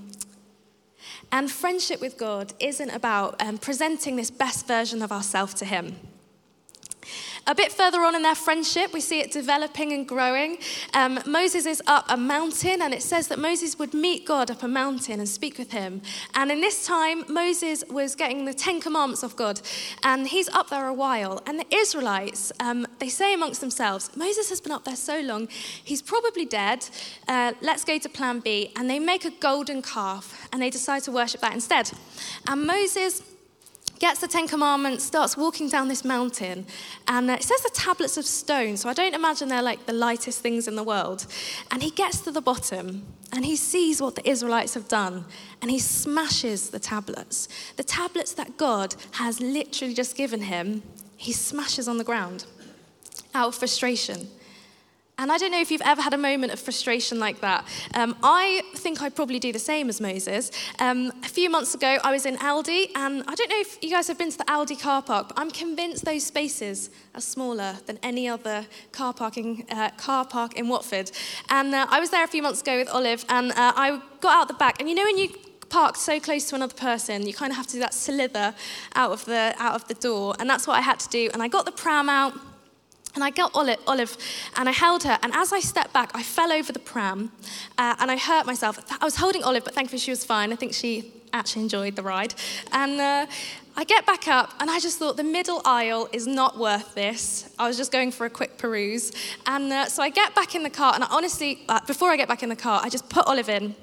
and 1.32 1.50
friendship 1.50 2.02
with 2.02 2.18
God 2.18 2.54
isn't 2.60 2.90
about 2.90 3.42
um, 3.42 3.58
presenting 3.58 4.16
this 4.16 4.32
best 4.32 4.68
version 4.68 5.02
of 5.02 5.12
ourselves 5.12 5.54
to 5.56 5.66
Him. 5.66 5.96
A 7.48 7.56
bit 7.56 7.72
further 7.72 8.02
on 8.02 8.16
in 8.16 8.22
their 8.22 8.36
friendship, 8.36 8.94
we 8.94 9.02
see 9.02 9.22
it 9.22 9.32
developing 9.32 9.94
and 9.94 10.08
growing. 10.08 10.58
Um, 10.94 11.20
Moses 11.26 11.66
is 11.66 11.82
up 11.88 12.06
a 12.10 12.18
mountain, 12.18 12.82
and 12.82 12.94
it 12.94 13.02
says 13.02 13.28
that 13.30 13.40
Moses 13.40 13.80
would 13.80 13.94
meet 13.94 14.26
God 14.26 14.52
up 14.52 14.62
a 14.62 14.68
mountain 14.68 15.20
and 15.20 15.28
speak 15.28 15.58
with 15.58 15.72
him. 15.72 16.02
And 16.36 16.52
in 16.52 16.62
this 16.62 16.86
time, 16.86 17.26
Moses 17.28 17.84
was 17.90 18.16
getting 18.16 18.46
the 18.46 18.54
Ten 18.54 18.80
Commandments 18.80 19.24
of 19.24 19.36
God, 19.36 19.62
and 20.04 20.28
he's 20.28 20.50
up 20.50 20.70
there 20.70 20.88
a 20.88 20.94
while. 20.94 21.42
And 21.48 21.60
the 21.60 21.76
Israelites, 21.76 22.52
um, 22.60 22.86
they 23.00 23.10
say 23.10 23.34
amongst 23.34 23.62
themselves, 23.62 24.16
Moses 24.16 24.50
has 24.50 24.62
been 24.62 24.72
up 24.72 24.86
there 24.86 24.96
so 24.96 25.20
long, 25.22 25.48
he's 25.84 26.02
probably 26.02 26.46
dead. 26.46 26.88
Uh, 27.28 27.54
let's 27.62 27.84
go 27.84 27.98
to 27.98 28.10
plan 28.10 28.42
B. 28.42 28.72
And 28.76 28.90
they 28.90 29.00
make 29.00 29.26
a 29.26 29.32
golden 29.32 29.82
calf, 29.82 30.48
and 30.54 30.62
they 30.62 30.70
decide 30.70 31.04
to 31.04 31.12
worship 31.12 31.42
that 31.42 31.54
instead. 31.54 31.92
And 32.48 32.68
Moses 32.68 33.24
gets 34.00 34.22
the 34.22 34.28
Ten 34.28 34.48
Commandments, 34.48 35.04
starts 35.04 35.36
walking 35.36 35.70
down 35.70 35.88
this 35.88 36.06
mountain, 36.06 36.66
and 37.08 37.30
uh, 37.30 37.34
it 37.34 37.44
says 37.44 37.62
the 37.62 37.72
tablets 37.74 38.18
of 38.18 38.26
stone, 38.26 38.78
so 38.78 38.90
I 38.90 38.94
don't 38.94 39.14
imagine 39.14 39.50
they're 39.50 39.62
like 39.62 39.86
the 39.86 39.94
lightest 39.94 40.40
things 40.40 40.68
in 40.68 40.76
the 40.76 40.84
world. 40.84 41.26
And 41.70 41.84
he 41.84 41.92
gets 41.92 42.22
to 42.22 42.32
the 42.32 42.42
bottom, 42.42 43.06
and 43.34 43.46
he 43.46 43.56
sees 43.56 44.02
what 44.02 44.16
the 44.16 44.28
Israelites 44.28 44.74
have 44.74 44.88
done, 44.88 45.26
and 45.62 45.70
he 45.70 45.80
smashes 45.80 46.70
the 46.70 46.80
tablets. 46.80 47.50
The 47.76 47.84
tablets 47.84 48.34
that 48.34 48.58
God 48.58 48.96
has 49.12 49.40
literally 49.40 49.94
just 49.94 50.16
given 50.16 50.42
him, 50.44 50.82
he 51.18 51.34
smashes 51.34 51.88
on 51.88 51.98
the 51.98 52.04
ground 52.04 52.46
out 53.36 53.50
of 53.50 53.56
frustration. 53.56 54.30
And 55.20 55.34
I 55.34 55.38
don't 55.38 55.52
know 55.52 55.60
if 55.60 55.70
you've 55.70 55.82
ever 55.84 56.02
had 56.02 56.14
a 56.14 56.18
moment 56.18 56.54
of 56.54 56.62
frustration 56.62 57.20
like 57.20 57.42
that. 57.42 57.66
Um, 57.94 58.16
I 58.24 58.64
think 58.76 59.02
I'd 59.02 59.18
probably 59.18 59.38
do 59.38 59.52
the 59.52 59.60
same 59.60 59.90
as 59.90 60.00
Moses. 60.00 60.50
Um, 60.80 61.12
a 61.26 61.28
few 61.28 61.50
months 61.50 61.76
ago, 61.76 61.98
I 62.06 62.12
was 62.12 62.26
in 62.26 62.38
Aldi, 62.38 62.92
and 62.96 63.24
I 63.28 63.36
don't 63.36 63.50
know 63.50 63.60
if 63.60 63.78
you 63.84 63.90
guys 63.90 64.08
have 64.08 64.18
been 64.18 64.32
to 64.32 64.38
the 64.38 64.46
Aldi 64.46 64.82
car 64.82 65.02
park, 65.02 65.28
but 65.28 65.38
I'm 65.38 65.52
convinced 65.52 66.06
those 66.06 66.26
spaces 66.26 66.90
are 67.16 67.22
smaller 67.22 67.76
than 67.86 68.00
any 68.02 68.30
other 68.30 68.66
car, 68.94 69.14
parking, 69.14 69.66
uh, 69.70 69.90
car 69.98 70.26
park 70.26 70.58
in 70.58 70.70
Watford. 70.70 71.12
And 71.50 71.76
uh, 71.76 71.86
I 71.90 72.00
was 72.00 72.12
there 72.12 72.24
a 72.24 72.28
few 72.28 72.42
months 72.42 72.62
ago 72.62 72.78
with 72.78 72.88
Olive, 72.88 73.26
and 73.28 73.52
uh, 73.52 73.74
I 73.76 74.02
got 74.22 74.42
out 74.42 74.48
the 74.48 74.54
back, 74.54 74.80
and 74.80 74.88
you 74.88 74.96
know 74.96 75.04
when 75.04 75.18
you 75.18 75.30
parked 75.68 75.98
so 75.98 76.22
close 76.22 76.46
to 76.50 76.56
another 76.56 76.76
person, 76.76 77.28
you 77.28 77.34
kind 77.34 77.52
of 77.52 77.58
have 77.58 77.68
to 77.68 77.74
do 77.74 77.80
that 77.80 77.94
slither 77.94 78.56
out 78.96 79.12
of 79.12 79.26
the 79.26 79.54
out 79.60 79.76
of 79.76 79.86
the 79.90 79.96
door, 79.96 80.34
and 80.40 80.50
that's 80.50 80.66
what 80.66 80.78
I 80.78 80.82
had 80.82 81.00
to 81.02 81.10
do. 81.10 81.30
And 81.34 81.44
I 81.44 81.50
got 81.50 81.66
the 81.66 81.74
pram 81.74 82.08
out. 82.08 82.34
And 83.16 83.24
I 83.24 83.32
got 83.32 83.52
Olive, 83.56 84.18
and 84.56 84.70
I 84.70 84.72
held 84.72 85.04
her. 85.04 85.18
And 85.24 85.34
as 85.34 85.52
I 85.52 85.60
stepped 85.60 85.94
back, 85.94 86.12
I 86.14 86.22
fell 86.22 86.52
over 86.52 86.72
the 86.72 86.80
pram 86.80 87.32
uh, 87.78 87.96
and 88.00 88.12
I 88.12 88.18
hurt 88.18 88.46
myself. 88.46 88.80
I 89.02 89.04
was 89.04 89.16
holding 89.16 89.44
Olive, 89.44 89.64
but 89.64 89.74
thankfully 89.74 90.00
she 90.00 90.12
was 90.12 90.24
fine. 90.24 90.54
I 90.54 90.56
think 90.56 90.74
she 90.74 91.12
actually 91.34 91.64
enjoyed 91.64 91.96
the 91.96 92.04
ride. 92.04 92.36
And 92.72 93.00
uh, 93.02 93.26
I 93.76 93.84
get 93.84 94.06
back 94.06 94.28
up 94.28 94.54
and 94.60 94.70
I 94.70 94.80
just 94.80 95.00
thought 95.00 95.18
the 95.18 95.24
middle 95.24 95.62
aisle 95.66 96.10
is 96.12 96.28
not 96.28 96.58
worth 96.58 96.96
this. 96.96 97.54
I 97.58 97.68
was 97.68 97.78
just 97.78 97.92
going 97.92 98.12
for 98.12 98.26
a 98.26 98.30
quick 98.30 98.58
peruse. 98.58 99.12
And 99.46 99.72
uh, 99.72 99.86
so 99.86 100.04
I 100.04 100.10
get 100.10 100.36
back 100.36 100.56
in 100.56 100.64
the 100.64 100.70
car, 100.70 100.94
and 100.94 101.04
I 101.04 101.08
honestly, 101.10 101.64
uh, 101.68 101.80
before 101.88 102.12
I 102.12 102.18
get 102.18 102.28
back 102.28 102.44
in 102.44 102.50
the 102.50 102.56
car, 102.56 102.82
I 102.84 102.90
just 102.90 103.10
put 103.10 103.26
Olive 103.26 103.50
in. 103.50 103.76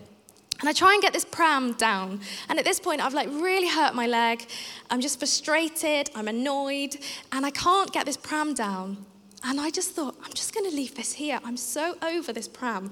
And 0.60 0.70
I 0.70 0.72
try 0.72 0.94
and 0.94 1.02
get 1.02 1.12
this 1.12 1.24
pram 1.24 1.72
down. 1.72 2.20
And 2.48 2.58
at 2.58 2.64
this 2.64 2.80
point, 2.80 3.04
I've 3.04 3.12
like 3.12 3.28
really 3.28 3.68
hurt 3.68 3.94
my 3.94 4.06
leg. 4.06 4.46
I'm 4.90 5.00
just 5.00 5.18
frustrated, 5.18 6.10
I'm 6.14 6.28
annoyed, 6.28 6.96
and 7.32 7.44
I 7.44 7.50
can't 7.50 7.92
get 7.92 8.06
this 8.06 8.16
pram 8.16 8.54
down. 8.54 9.04
And 9.44 9.60
I 9.60 9.70
just 9.70 9.92
thought, 9.92 10.16
I'm 10.24 10.32
just 10.32 10.54
going 10.54 10.68
to 10.68 10.74
leave 10.74 10.94
this 10.94 11.12
here. 11.12 11.38
I'm 11.44 11.56
so 11.56 11.96
over 12.02 12.32
this 12.32 12.48
pram. 12.48 12.90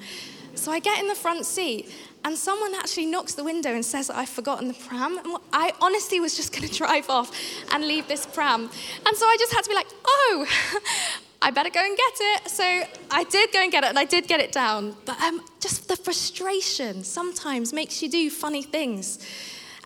So 0.55 0.71
I 0.71 0.79
get 0.79 1.01
in 1.01 1.09
the 1.09 1.15
front 1.15 1.47
seat, 1.47 1.91
and 2.25 2.37
someone 2.37 2.75
actually 2.75 3.07
knocks 3.07 3.35
the 3.35 3.43
window 3.43 3.71
and 3.75 3.85
says 3.85 4.09
I've 4.11 4.29
forgotten 4.29 4.69
the 4.69 4.75
pram. 4.75 5.19
And 5.19 5.37
I 5.53 5.73
honestly 5.81 6.21
was 6.21 6.37
just 6.37 6.53
going 6.53 6.69
to 6.69 6.75
drive 6.75 7.11
off 7.11 7.33
and 7.73 7.87
leave 7.87 8.07
this 8.09 8.27
pram. 8.27 8.71
And 9.07 9.17
so 9.17 9.27
I 9.27 9.37
just 9.39 9.53
had 9.53 9.63
to 9.65 9.71
be 9.71 9.75
like, 9.75 9.89
oh, 10.07 10.47
I 11.43 11.51
better 11.51 11.71
go 11.71 11.85
and 11.85 11.97
get 11.97 12.15
it. 12.21 12.49
So 12.49 12.65
I 13.11 13.25
did 13.25 13.53
go 13.53 13.61
and 13.63 13.73
get 13.73 13.85
it, 13.85 13.91
and 13.91 13.99
I 13.99 14.05
did 14.05 14.27
get 14.29 14.41
it 14.41 14.53
down. 14.53 14.97
But 15.05 15.21
um, 15.21 15.43
just 15.61 15.89
the 15.89 15.97
frustration 15.97 17.05
sometimes 17.05 17.73
makes 17.73 18.03
you 18.03 18.11
do 18.11 18.31
funny 18.31 18.63
things. 18.63 19.27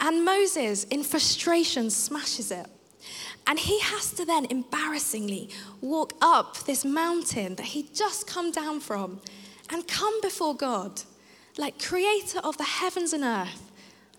And 0.00 0.24
Moses, 0.24 0.84
in 0.84 1.02
frustration, 1.02 1.90
smashes 1.90 2.52
it. 2.52 2.66
And 3.46 3.58
he 3.58 3.80
has 3.80 4.12
to 4.12 4.24
then 4.24 4.46
embarrassingly 4.46 5.50
walk 5.80 6.12
up 6.20 6.58
this 6.64 6.84
mountain 6.84 7.54
that 7.54 7.66
he'd 7.66 7.94
just 7.94 8.26
come 8.26 8.50
down 8.50 8.80
from 8.80 9.20
and 9.70 9.86
come 9.88 10.20
before 10.20 10.54
God, 10.54 11.02
like 11.56 11.82
creator 11.82 12.40
of 12.40 12.58
the 12.58 12.64
heavens 12.64 13.12
and 13.12 13.24
earth, 13.24 13.70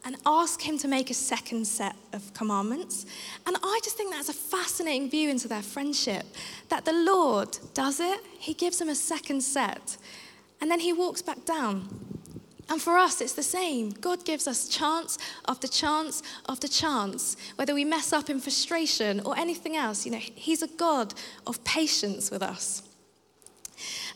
and 0.05 0.15
ask 0.25 0.61
him 0.61 0.77
to 0.79 0.87
make 0.87 1.09
a 1.09 1.13
second 1.13 1.65
set 1.65 1.95
of 2.13 2.33
commandments. 2.33 3.05
And 3.45 3.57
I 3.61 3.79
just 3.83 3.97
think 3.97 4.11
that's 4.13 4.29
a 4.29 4.33
fascinating 4.33 5.09
view 5.09 5.29
into 5.29 5.47
their 5.47 5.61
friendship 5.61 6.25
that 6.69 6.85
the 6.85 6.93
Lord 6.93 7.57
does 7.73 7.99
it, 7.99 8.21
he 8.39 8.53
gives 8.53 8.79
them 8.79 8.89
a 8.89 8.95
second 8.95 9.41
set, 9.41 9.97
and 10.61 10.71
then 10.71 10.79
he 10.79 10.93
walks 10.93 11.21
back 11.21 11.45
down. 11.45 12.08
And 12.69 12.81
for 12.81 12.97
us, 12.97 13.19
it's 13.19 13.33
the 13.33 13.43
same. 13.43 13.89
God 13.89 14.23
gives 14.25 14.47
us 14.47 14.67
chance 14.67 15.17
after 15.47 15.67
chance 15.67 16.21
after 16.47 16.67
chance, 16.67 17.35
whether 17.55 17.73
we 17.73 17.83
mess 17.83 18.13
up 18.13 18.29
in 18.29 18.39
frustration 18.39 19.21
or 19.21 19.37
anything 19.37 19.75
else. 19.75 20.05
You 20.05 20.11
know, 20.11 20.19
He's 20.19 20.61
a 20.61 20.67
God 20.67 21.13
of 21.47 21.63
patience 21.63 22.29
with 22.29 22.43
us. 22.43 22.83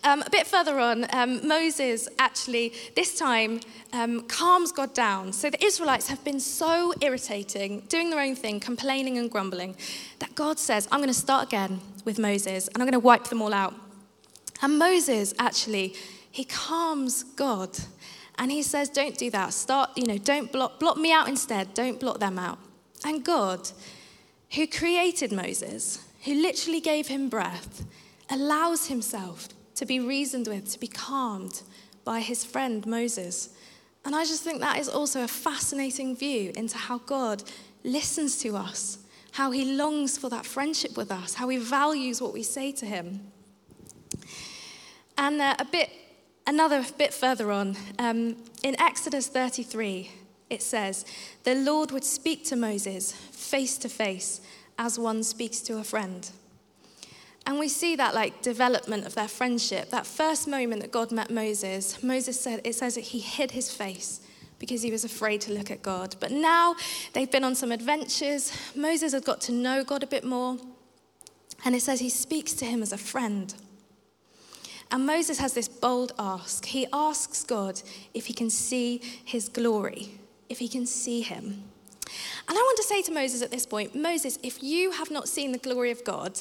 Um, 0.04 0.22
a 0.22 0.30
bit 0.30 0.46
further 0.46 0.78
on, 0.80 1.06
um, 1.14 1.48
Moses 1.48 2.10
actually, 2.20 2.74
this 2.96 3.18
time, 3.18 3.62
um, 3.94 4.24
calms 4.28 4.74
God 4.74 4.94
down. 4.94 5.32
So 5.32 5.50
the 5.50 5.64
Israelites 5.64 6.10
have 6.10 6.22
been 6.26 6.42
so 6.42 6.94
irritating, 7.00 7.82
doing 7.88 8.10
their 8.10 8.20
own 8.20 8.36
thing, 8.36 8.60
complaining 8.60 9.18
and 9.18 9.32
grumbling, 9.32 9.78
that 10.20 10.36
God 10.36 10.60
says, 10.60 10.90
I'm 10.92 11.00
going 11.00 11.08
to 11.08 11.14
start 11.14 11.48
again 11.48 11.80
with 12.04 12.20
Moses 12.20 12.68
and 12.68 12.78
I'm 12.78 12.86
going 12.86 12.92
to 12.92 13.00
wipe 13.00 13.26
them 13.26 13.42
all 13.42 13.54
out. 13.54 13.74
And 14.62 14.78
Moses 14.78 15.34
actually, 15.40 15.96
he 16.30 16.44
calms 16.44 17.24
God 17.24 17.70
and 18.38 18.52
he 18.52 18.64
says, 18.64 18.90
Don't 18.90 19.18
do 19.18 19.30
that. 19.32 19.54
Start, 19.54 19.92
you 19.96 20.06
know, 20.06 20.18
don't 20.18 20.52
block, 20.52 20.80
block 20.80 20.98
me 20.98 21.12
out 21.12 21.28
instead. 21.28 21.74
Don't 21.74 22.00
block 22.00 22.20
them 22.20 22.40
out. 22.40 22.60
And 23.06 23.24
God, 23.24 23.70
who 24.54 24.68
created 24.68 25.32
Moses, 25.32 26.04
who 26.26 26.34
literally 26.34 26.80
gave 26.80 27.08
him 27.08 27.30
breath, 27.30 27.86
allows 28.30 28.88
himself 28.88 29.50
to 29.76 29.86
be 29.86 30.00
reasoned 30.00 30.48
with, 30.48 30.72
to 30.72 30.80
be 30.80 30.88
calmed 30.88 31.62
by 32.06 32.20
his 32.22 32.46
friend 32.46 32.86
Moses. 32.86 33.50
And 34.06 34.16
I 34.16 34.26
just 34.26 34.44
think 34.44 34.60
that 34.60 34.80
is 34.80 34.90
also 34.90 35.24
a 35.24 35.28
fascinating 35.28 36.16
view 36.16 36.52
into 36.56 36.78
how 36.78 37.00
God 37.00 37.44
listens 37.84 38.38
to 38.40 38.56
us, 38.56 39.00
how 39.32 39.52
he 39.52 39.76
longs 39.76 40.18
for 40.18 40.30
that 40.30 40.46
friendship 40.46 40.98
with 40.98 41.12
us, 41.12 41.36
how 41.36 41.50
he 41.50 41.58
values 41.58 42.22
what 42.22 42.34
we 42.34 42.44
say 42.44 42.72
to 42.74 42.86
him. 42.86 43.32
And 45.18 45.42
uh, 45.42 45.56
a 45.60 45.66
bit 45.66 45.90
another 46.48 46.86
bit 46.98 47.14
further 47.14 47.52
on, 47.52 47.76
um, 48.00 48.36
in 48.64 48.80
Exodus 48.80 49.28
33, 49.28 50.12
it 50.50 50.62
says, 50.62 51.06
The 51.44 51.56
Lord 51.56 51.92
would 51.92 52.04
speak 52.04 52.46
to 52.46 52.56
Moses 52.56 53.12
face 53.12 53.78
to 53.80 53.90
face 53.90 54.42
as 54.78 55.00
one 55.00 55.24
speaks 55.24 55.60
to 55.62 55.78
a 55.80 55.84
friend. 55.84 56.30
And 57.46 57.60
we 57.60 57.68
see 57.68 57.96
that 57.98 58.16
like 58.16 58.42
development 58.42 59.06
of 59.06 59.16
their 59.16 59.28
friendship. 59.28 59.90
That 59.90 60.08
first 60.08 60.48
moment 60.48 60.82
that 60.82 60.92
God 60.92 61.12
met 61.12 61.30
Moses, 61.30 62.02
Moses 62.02 62.40
said, 62.40 62.62
it 62.64 62.76
says 62.76 62.96
that 62.96 63.02
he 63.02 63.20
hid 63.20 63.52
his 63.52 63.72
face 63.72 64.22
because 64.60 64.82
he 64.82 64.92
was 64.92 65.04
afraid 65.04 65.42
to 65.42 65.54
look 65.54 65.72
at 65.72 65.82
God. 65.82 66.16
But 66.22 66.32
now 66.32 66.76
they've 67.12 67.30
been 67.30 67.44
on 67.44 67.56
some 67.56 67.72
adventures. 67.72 68.58
Moses 68.76 69.12
had 69.12 69.26
got 69.26 69.42
to 69.42 69.52
know 69.52 69.84
God 69.84 70.04
a 70.04 70.08
bit 70.08 70.24
more. 70.24 70.58
And 71.66 71.76
it 71.76 71.82
says 71.82 72.00
he 72.00 72.10
speaks 72.10 72.54
to 72.54 72.66
him 72.66 72.82
as 72.82 72.94
a 72.94 72.98
friend. 72.98 73.54
And 74.94 75.08
Moses 75.08 75.40
has 75.40 75.54
this 75.54 75.68
bold 75.68 76.12
ask. 76.20 76.66
He 76.66 76.86
asks 76.94 77.44
God 77.44 77.82
if 78.14 78.28
he 78.28 78.34
can 78.34 78.52
see 78.52 79.02
his 79.26 79.50
glory, 79.50 80.20
if 80.50 80.60
he 80.60 80.68
can 80.68 80.86
see 80.86 81.22
him. 81.22 81.64
And 82.48 82.58
I 82.58 82.62
want 82.62 82.78
to 82.78 82.84
say 82.84 83.02
to 83.02 83.12
Moses 83.12 83.42
at 83.42 83.50
this 83.50 83.66
point 83.66 83.96
Moses, 83.96 84.38
if 84.44 84.62
you 84.62 84.92
have 84.92 85.10
not 85.10 85.28
seen 85.28 85.52
the 85.52 85.58
glory 85.58 85.90
of 85.90 86.04
God, 86.04 86.40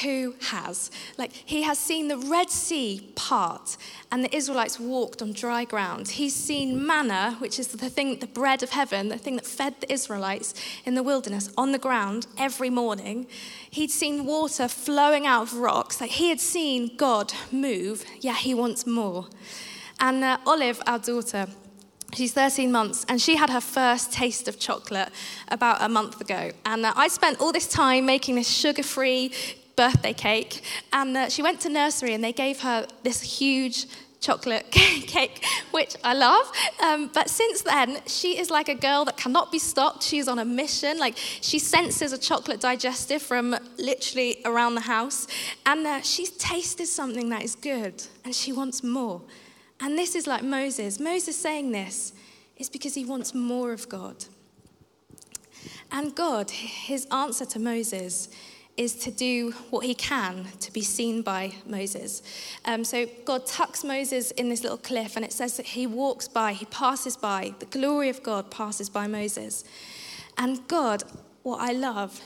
who 0.00 0.34
has. 0.40 0.90
Like, 1.18 1.32
he 1.32 1.62
has 1.62 1.78
seen 1.78 2.08
the 2.08 2.16
Red 2.16 2.50
Sea 2.50 3.12
part 3.14 3.76
and 4.10 4.24
the 4.24 4.34
Israelites 4.34 4.80
walked 4.80 5.20
on 5.20 5.32
dry 5.32 5.64
ground. 5.64 6.08
He's 6.08 6.34
seen 6.34 6.86
manna, 6.86 7.36
which 7.38 7.58
is 7.58 7.68
the 7.68 7.90
thing, 7.90 8.18
the 8.18 8.26
bread 8.26 8.62
of 8.62 8.70
heaven, 8.70 9.08
the 9.08 9.18
thing 9.18 9.36
that 9.36 9.46
fed 9.46 9.80
the 9.80 9.92
Israelites 9.92 10.54
in 10.84 10.94
the 10.94 11.02
wilderness 11.02 11.50
on 11.58 11.72
the 11.72 11.78
ground 11.78 12.26
every 12.38 12.70
morning. 12.70 13.26
He'd 13.70 13.90
seen 13.90 14.24
water 14.24 14.66
flowing 14.66 15.26
out 15.26 15.42
of 15.42 15.54
rocks. 15.54 16.00
Like, 16.00 16.12
he 16.12 16.30
had 16.30 16.40
seen 16.40 16.96
God 16.96 17.32
move. 17.50 18.04
Yeah, 18.20 18.36
he 18.36 18.54
wants 18.54 18.86
more. 18.86 19.26
And 20.00 20.24
uh, 20.24 20.38
Olive, 20.46 20.80
our 20.86 20.98
daughter, 20.98 21.46
She's 22.14 22.34
13 22.34 22.70
months, 22.70 23.06
and 23.08 23.22
she 23.22 23.36
had 23.36 23.48
her 23.48 23.60
first 23.60 24.12
taste 24.12 24.46
of 24.46 24.58
chocolate 24.58 25.08
about 25.48 25.80
a 25.80 25.88
month 25.88 26.20
ago. 26.20 26.50
And 26.66 26.84
uh, 26.84 26.92
I 26.94 27.08
spent 27.08 27.40
all 27.40 27.52
this 27.52 27.66
time 27.66 28.04
making 28.04 28.34
this 28.34 28.50
sugar 28.50 28.82
free, 28.82 29.32
birthday 29.76 30.12
cake. 30.12 30.62
And 30.92 31.16
uh, 31.16 31.28
she 31.28 31.42
went 31.42 31.60
to 31.60 31.68
nursery 31.68 32.14
and 32.14 32.22
they 32.22 32.32
gave 32.32 32.60
her 32.60 32.86
this 33.02 33.22
huge 33.22 33.86
chocolate 34.20 34.70
cake, 34.70 35.44
which 35.72 35.96
I 36.02 36.14
love. 36.14 36.50
Um, 36.82 37.10
but 37.12 37.28
since 37.28 37.62
then, 37.62 37.98
she 38.06 38.38
is 38.38 38.50
like 38.50 38.68
a 38.68 38.74
girl 38.74 39.04
that 39.04 39.16
cannot 39.16 39.52
be 39.52 39.58
stopped. 39.58 40.02
She's 40.02 40.28
on 40.28 40.38
a 40.38 40.44
mission. 40.44 40.98
Like 40.98 41.16
she 41.16 41.58
senses 41.58 42.12
a 42.12 42.18
chocolate 42.18 42.60
digestive 42.60 43.20
from 43.20 43.56
literally 43.78 44.40
around 44.44 44.76
the 44.76 44.82
house. 44.82 45.26
And 45.66 45.86
uh, 45.86 46.00
she's 46.00 46.30
tasted 46.30 46.86
something 46.86 47.28
that 47.30 47.42
is 47.42 47.54
good 47.54 48.02
and 48.24 48.34
she 48.34 48.52
wants 48.52 48.82
more. 48.82 49.20
And 49.80 49.98
this 49.98 50.14
is 50.14 50.26
like 50.26 50.44
Moses. 50.44 51.00
Moses 51.00 51.36
saying 51.36 51.72
this 51.72 52.12
is 52.56 52.70
because 52.70 52.94
he 52.94 53.04
wants 53.04 53.34
more 53.34 53.72
of 53.72 53.88
God. 53.88 54.24
And 55.90 56.14
God, 56.14 56.50
his 56.50 57.06
answer 57.06 57.44
to 57.44 57.58
Moses 57.58 58.28
is 58.76 58.94
to 58.94 59.10
do 59.10 59.52
what 59.70 59.84
he 59.84 59.94
can 59.94 60.46
to 60.60 60.72
be 60.72 60.80
seen 60.80 61.22
by 61.22 61.52
Moses. 61.66 62.22
Um, 62.64 62.84
so 62.84 63.06
God 63.24 63.46
tucks 63.46 63.84
Moses 63.84 64.30
in 64.32 64.48
this 64.48 64.62
little 64.62 64.78
cliff, 64.78 65.16
and 65.16 65.24
it 65.24 65.32
says 65.32 65.56
that 65.58 65.66
he 65.66 65.86
walks 65.86 66.26
by, 66.26 66.52
he 66.52 66.64
passes 66.66 67.16
by, 67.16 67.54
the 67.58 67.66
glory 67.66 68.08
of 68.08 68.22
God 68.22 68.50
passes 68.50 68.88
by 68.88 69.06
Moses. 69.06 69.64
And 70.38 70.66
God, 70.68 71.02
what 71.42 71.60
I 71.60 71.72
love, 71.72 72.20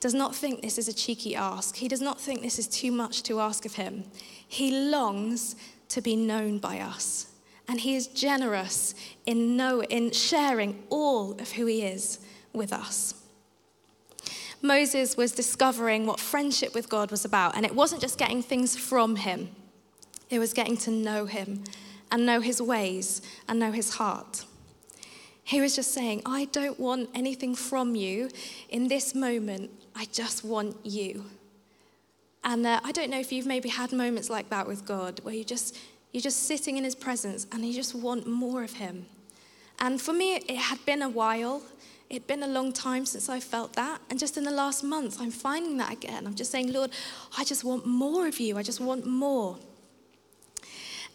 does 0.00 0.14
not 0.14 0.34
think 0.34 0.60
this 0.60 0.78
is 0.78 0.88
a 0.88 0.92
cheeky 0.92 1.34
ask. 1.34 1.76
He 1.76 1.88
does 1.88 2.00
not 2.00 2.20
think 2.20 2.42
this 2.42 2.58
is 2.58 2.68
too 2.68 2.92
much 2.92 3.22
to 3.24 3.40
ask 3.40 3.64
of 3.64 3.74
him. 3.74 4.04
He 4.46 4.90
longs 4.90 5.56
to 5.90 6.00
be 6.00 6.16
known 6.16 6.58
by 6.58 6.80
us. 6.80 7.26
And 7.68 7.80
he 7.80 7.96
is 7.96 8.06
generous 8.06 8.94
in, 9.26 9.56
know, 9.56 9.82
in 9.82 10.10
sharing 10.10 10.82
all 10.88 11.32
of 11.32 11.52
who 11.52 11.66
he 11.66 11.82
is 11.82 12.18
with 12.52 12.72
us. 12.72 13.14
Moses 14.62 15.16
was 15.16 15.32
discovering 15.32 16.06
what 16.06 16.18
friendship 16.20 16.74
with 16.74 16.88
God 16.88 17.10
was 17.10 17.24
about. 17.24 17.56
And 17.56 17.64
it 17.64 17.74
wasn't 17.74 18.00
just 18.00 18.18
getting 18.18 18.42
things 18.42 18.76
from 18.76 19.16
him, 19.16 19.50
it 20.30 20.38
was 20.38 20.52
getting 20.52 20.76
to 20.78 20.90
know 20.90 21.26
him 21.26 21.64
and 22.10 22.24
know 22.26 22.40
his 22.40 22.60
ways 22.60 23.22
and 23.48 23.58
know 23.58 23.72
his 23.72 23.94
heart. 23.94 24.44
He 25.44 25.60
was 25.60 25.74
just 25.74 25.92
saying, 25.92 26.22
I 26.26 26.44
don't 26.46 26.78
want 26.78 27.08
anything 27.14 27.54
from 27.54 27.94
you 27.94 28.28
in 28.68 28.88
this 28.88 29.14
moment. 29.14 29.70
I 29.96 30.04
just 30.12 30.44
want 30.44 30.76
you. 30.84 31.24
And 32.44 32.66
uh, 32.66 32.80
I 32.84 32.92
don't 32.92 33.10
know 33.10 33.18
if 33.18 33.32
you've 33.32 33.46
maybe 33.46 33.68
had 33.68 33.92
moments 33.92 34.28
like 34.30 34.50
that 34.50 34.66
with 34.66 34.84
God, 34.84 35.20
where 35.22 35.34
you 35.34 35.44
just 35.44 35.76
you're 36.12 36.22
just 36.22 36.44
sitting 36.44 36.76
in 36.76 36.84
His 36.84 36.94
presence 36.94 37.46
and 37.52 37.64
you 37.64 37.74
just 37.74 37.94
want 37.94 38.26
more 38.26 38.62
of 38.62 38.74
Him. 38.74 39.06
And 39.80 40.00
for 40.00 40.12
me, 40.12 40.36
it 40.36 40.56
had 40.56 40.84
been 40.86 41.02
a 41.02 41.08
while. 41.08 41.62
It'd 42.10 42.26
been 42.26 42.42
a 42.42 42.48
long 42.48 42.72
time 42.72 43.04
since 43.04 43.28
I 43.28 43.38
felt 43.38 43.74
that. 43.74 44.00
And 44.08 44.18
just 44.18 44.36
in 44.38 44.44
the 44.44 44.50
last 44.50 44.82
month, 44.82 45.20
I'm 45.20 45.30
finding 45.30 45.76
that 45.76 45.92
again. 45.92 46.26
I'm 46.26 46.34
just 46.34 46.50
saying, 46.50 46.72
Lord, 46.72 46.90
I 47.36 47.44
just 47.44 47.64
want 47.64 47.86
more 47.86 48.26
of 48.26 48.40
you. 48.40 48.56
I 48.56 48.62
just 48.62 48.80
want 48.80 49.06
more. 49.06 49.58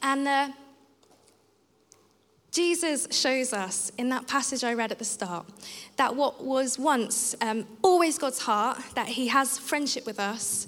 And 0.04 0.28
uh, 0.28 0.50
Jesus 2.52 3.08
shows 3.10 3.54
us 3.54 3.92
in 3.98 4.10
that 4.10 4.28
passage 4.28 4.64
I 4.64 4.76
read 4.76 4.92
at 4.92 5.00
the 5.00 5.06
start 5.06 5.48
that 5.96 6.16
what 6.16 6.44
was 6.44 6.78
once 6.78 7.34
um, 7.42 7.66
always 7.82 8.20
God's 8.20 8.40
heart, 8.40 8.78
that 8.94 9.08
He 9.08 9.28
has 9.30 9.58
friendship 9.58 10.06
with 10.06 10.20
us, 10.20 10.68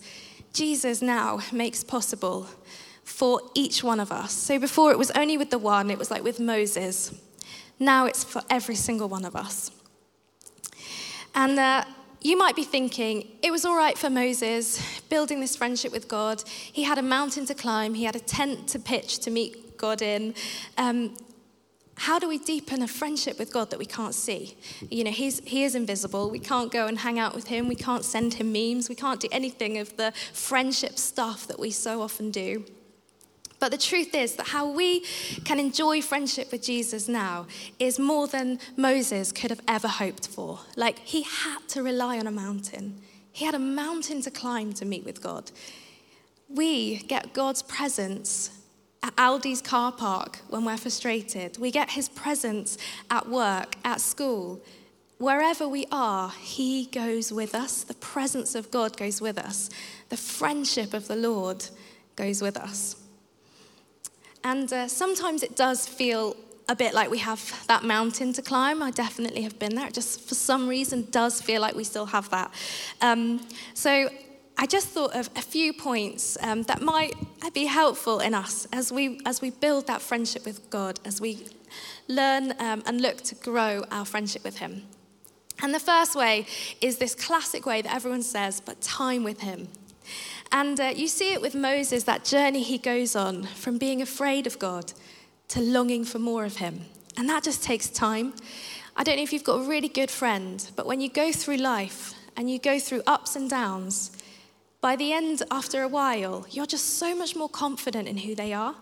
Jesus 0.52 1.04
now 1.04 1.42
makes 1.52 1.84
possible 1.84 2.48
for 3.04 3.42
each 3.54 3.84
one 3.84 4.00
of 4.00 4.12
us. 4.12 4.32
So 4.32 4.58
before 4.58 4.92
it 4.92 4.98
was 4.98 5.12
only 5.12 5.38
with 5.38 5.52
the 5.52 5.60
one, 5.60 5.92
it 5.92 6.00
was 6.00 6.10
like 6.10 6.24
with 6.24 6.40
Moses. 6.40 7.14
Now 7.78 8.08
it's 8.08 8.24
for 8.24 8.42
every 8.50 8.76
single 8.76 9.08
one 9.08 9.26
of 9.26 9.36
us. 9.36 9.70
And 11.36 11.60
uh, 11.60 11.84
you 12.22 12.38
might 12.38 12.56
be 12.56 12.64
thinking, 12.64 13.28
it 13.44 13.52
was 13.52 13.66
all 13.66 13.76
right 13.76 13.98
for 13.98 14.10
Moses 14.10 15.02
building 15.10 15.42
this 15.42 15.56
friendship 15.56 15.92
with 15.92 16.08
God. 16.08 16.42
He 16.48 16.84
had 16.84 16.98
a 16.98 17.04
mountain 17.04 17.46
to 17.46 17.54
climb, 17.54 17.94
he 17.94 18.06
had 18.06 18.16
a 18.16 18.20
tent 18.20 18.68
to 18.70 18.80
pitch 18.80 19.20
to 19.20 19.32
meet 19.32 19.78
God 19.78 20.02
in. 20.02 20.34
Um, 20.78 21.16
how 21.98 22.20
do 22.20 22.28
we 22.28 22.38
deepen 22.38 22.82
a 22.82 22.88
friendship 22.88 23.40
with 23.40 23.54
God 23.54 23.70
that 23.70 23.80
we 23.80 23.86
can't 23.86 24.16
see? 24.16 24.58
You 24.90 25.04
know, 25.04 25.12
he's, 25.12 25.40
he 25.46 25.64
is 25.64 25.76
invisible. 25.76 26.30
We 26.30 26.40
can't 26.40 26.72
go 26.72 26.88
and 26.88 26.98
hang 27.00 27.20
out 27.20 27.34
with 27.34 27.48
him. 27.48 27.68
We 27.68 27.76
can't 27.76 28.04
send 28.04 28.34
him 28.34 28.52
memes. 28.52 28.90
We 28.90 28.96
can't 28.96 29.20
do 29.20 29.30
anything 29.32 29.78
of 29.78 29.96
the 29.96 30.12
friendship 30.34 30.98
stuff 30.98 31.48
that 31.48 31.60
we 31.60 31.72
so 31.72 32.02
often 32.02 32.32
do. 32.32 32.66
But 33.66 33.72
the 33.72 33.78
truth 33.80 34.14
is 34.14 34.36
that 34.36 34.50
how 34.50 34.70
we 34.70 35.00
can 35.44 35.60
enjoy 35.60 36.00
friendship 36.00 36.52
with 36.52 36.62
Jesus 36.62 37.08
now 37.08 37.48
is 37.80 37.98
more 37.98 38.28
than 38.28 38.60
Moses 38.78 39.32
could 39.32 39.50
have 39.50 39.62
ever 39.68 39.88
hoped 39.88 40.28
for. 40.28 40.60
Like, 40.76 41.00
he 41.00 41.24
had 41.24 41.68
to 41.70 41.82
rely 41.82 42.20
on 42.20 42.28
a 42.28 42.32
mountain, 42.32 43.02
he 43.32 43.44
had 43.44 43.56
a 43.56 43.60
mountain 43.60 44.22
to 44.22 44.30
climb 44.30 44.74
to 44.74 44.86
meet 44.86 45.04
with 45.04 45.20
God. 45.20 45.50
We 46.48 46.98
get 46.98 47.34
God's 47.34 47.64
presence 47.64 48.52
at 49.02 49.16
Aldi's 49.16 49.64
car 49.64 49.92
park 49.92 50.42
when 50.48 50.64
we're 50.64 50.78
frustrated. 50.78 51.58
We 51.58 51.72
get 51.72 51.90
his 51.90 52.08
presence 52.08 52.78
at 53.10 53.28
work, 53.28 53.78
at 53.84 54.00
school. 54.00 54.62
Wherever 55.18 55.68
we 55.68 55.88
are, 55.92 56.30
he 56.40 56.86
goes 56.86 57.34
with 57.34 57.56
us. 57.56 57.82
The 57.82 57.96
presence 57.96 58.54
of 58.54 58.70
God 58.70 58.96
goes 58.96 59.22
with 59.22 59.40
us. 59.40 59.72
The 60.10 60.18
friendship 60.18 60.94
of 60.94 61.08
the 61.08 61.16
Lord 61.16 61.66
goes 62.16 62.44
with 62.44 62.58
us. 62.58 62.98
And 64.46 64.72
uh, 64.72 64.88
sometimes 64.88 65.42
it 65.42 65.56
does 65.56 65.88
feel 65.88 66.38
a 66.70 66.76
bit 66.76 66.94
like 66.94 67.10
we 67.10 67.18
have 67.18 67.66
that 67.68 67.84
mountain 67.84 68.32
to 68.34 68.44
climb. 68.44 68.84
I 68.84 68.92
definitely 68.92 69.42
have 69.42 69.58
been 69.58 69.74
there. 69.74 69.88
It 69.88 69.96
just 69.96 70.22
for 70.22 70.36
some 70.36 70.68
reason 70.68 71.08
does 71.10 71.42
feel 71.42 71.62
like 71.62 71.76
we 71.76 71.84
still 71.84 72.06
have 72.06 72.30
that. 72.30 72.52
Um, 73.02 73.42
so 73.74 74.08
I 74.56 74.68
just 74.68 74.90
thought 74.90 75.16
of 75.16 75.32
a 75.36 75.42
few 75.42 75.74
points 75.74 76.38
um, 76.42 76.62
that 76.64 76.84
might 76.84 77.16
be 77.56 77.66
helpful 77.66 78.20
in 78.20 78.36
us 78.36 78.68
as 78.72 78.92
we, 78.92 79.20
as 79.26 79.42
we 79.42 79.50
build 79.50 79.88
that 79.88 80.02
friendship 80.02 80.46
with 80.46 80.70
God, 80.70 81.00
as 81.06 81.20
we 81.20 81.48
learn 82.08 82.54
um, 82.60 82.84
and 82.86 83.02
look 83.02 83.18
to 83.24 83.36
grow 83.36 83.84
our 83.90 84.06
friendship 84.06 84.44
with 84.44 84.60
Him. 84.60 84.84
And 85.64 85.74
the 85.74 85.80
first 85.80 86.16
way 86.16 86.46
is 86.82 87.00
this 87.00 87.16
classic 87.16 87.66
way 87.66 87.82
that 87.82 87.94
everyone 87.94 88.22
says, 88.22 88.62
but 88.62 88.80
time 88.80 89.24
with 89.24 89.40
Him. 89.40 89.70
And 90.56 90.80
uh, 90.80 90.94
you 90.96 91.10
see 91.10 91.34
it 91.34 91.42
with 91.42 91.54
Moses, 91.54 92.06
that 92.06 92.24
journey 92.24 92.64
he 92.64 92.78
goes 92.78 93.14
on 93.14 93.44
from 93.44 93.78
being 93.78 94.02
afraid 94.02 94.48
of 94.48 94.58
God 94.58 94.94
to 95.50 95.60
longing 95.60 96.06
for 96.06 96.18
more 96.18 96.46
of 96.46 96.56
Him. 96.56 96.80
And 97.18 97.28
that 97.28 97.44
just 97.44 97.62
takes 97.62 97.90
time. 97.90 98.34
I 98.96 99.04
don't 99.04 99.18
know 99.18 99.22
if 99.22 99.34
you've 99.34 99.44
got 99.44 99.60
a 99.60 99.68
really 99.68 99.90
good 99.90 100.10
friend, 100.10 100.66
but 100.78 100.86
when 100.86 101.02
you 101.02 101.10
go 101.10 101.34
through 101.34 101.58
life 101.58 102.14
and 102.38 102.50
you 102.50 102.58
go 102.58 102.80
through 102.80 103.02
ups 103.06 103.36
and 103.36 103.50
downs, 103.50 104.12
by 104.80 104.96
the 104.96 105.12
end, 105.12 105.44
after 105.52 105.84
a 105.84 105.90
while, 105.90 106.48
you're 106.50 106.66
just 106.66 107.00
so 107.00 107.14
much 107.14 107.36
more 107.36 107.50
confident 107.50 108.08
in 108.08 108.16
who 108.16 108.34
they 108.34 108.54
are. 108.54 108.76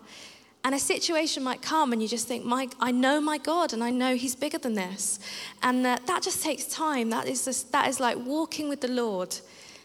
And 0.62 0.76
a 0.76 0.78
situation 0.78 1.42
might 1.42 1.60
come 1.60 1.92
and 1.92 2.00
you 2.00 2.06
just 2.06 2.28
think, 2.28 2.44
my, 2.44 2.68
I 2.78 2.92
know 2.92 3.20
my 3.20 3.38
God 3.38 3.72
and 3.72 3.82
I 3.82 3.90
know 3.90 4.14
He's 4.14 4.36
bigger 4.36 4.58
than 4.58 4.74
this. 4.74 5.18
And 5.60 5.84
uh, 5.84 5.98
that 6.06 6.22
just 6.22 6.40
takes 6.40 6.66
time. 6.66 7.10
That 7.10 7.26
is, 7.26 7.44
just, 7.46 7.72
that 7.72 7.88
is 7.88 7.98
like 7.98 8.16
walking 8.16 8.68
with 8.68 8.80
the 8.80 8.92
Lord. 8.92 9.36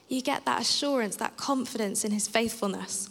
You 0.09 0.21
get 0.21 0.43
that 0.45 0.61
assurance, 0.61 1.15
that 1.17 1.37
confidence 1.37 2.03
in 2.03 2.11
His 2.11 2.27
faithfulness. 2.27 3.09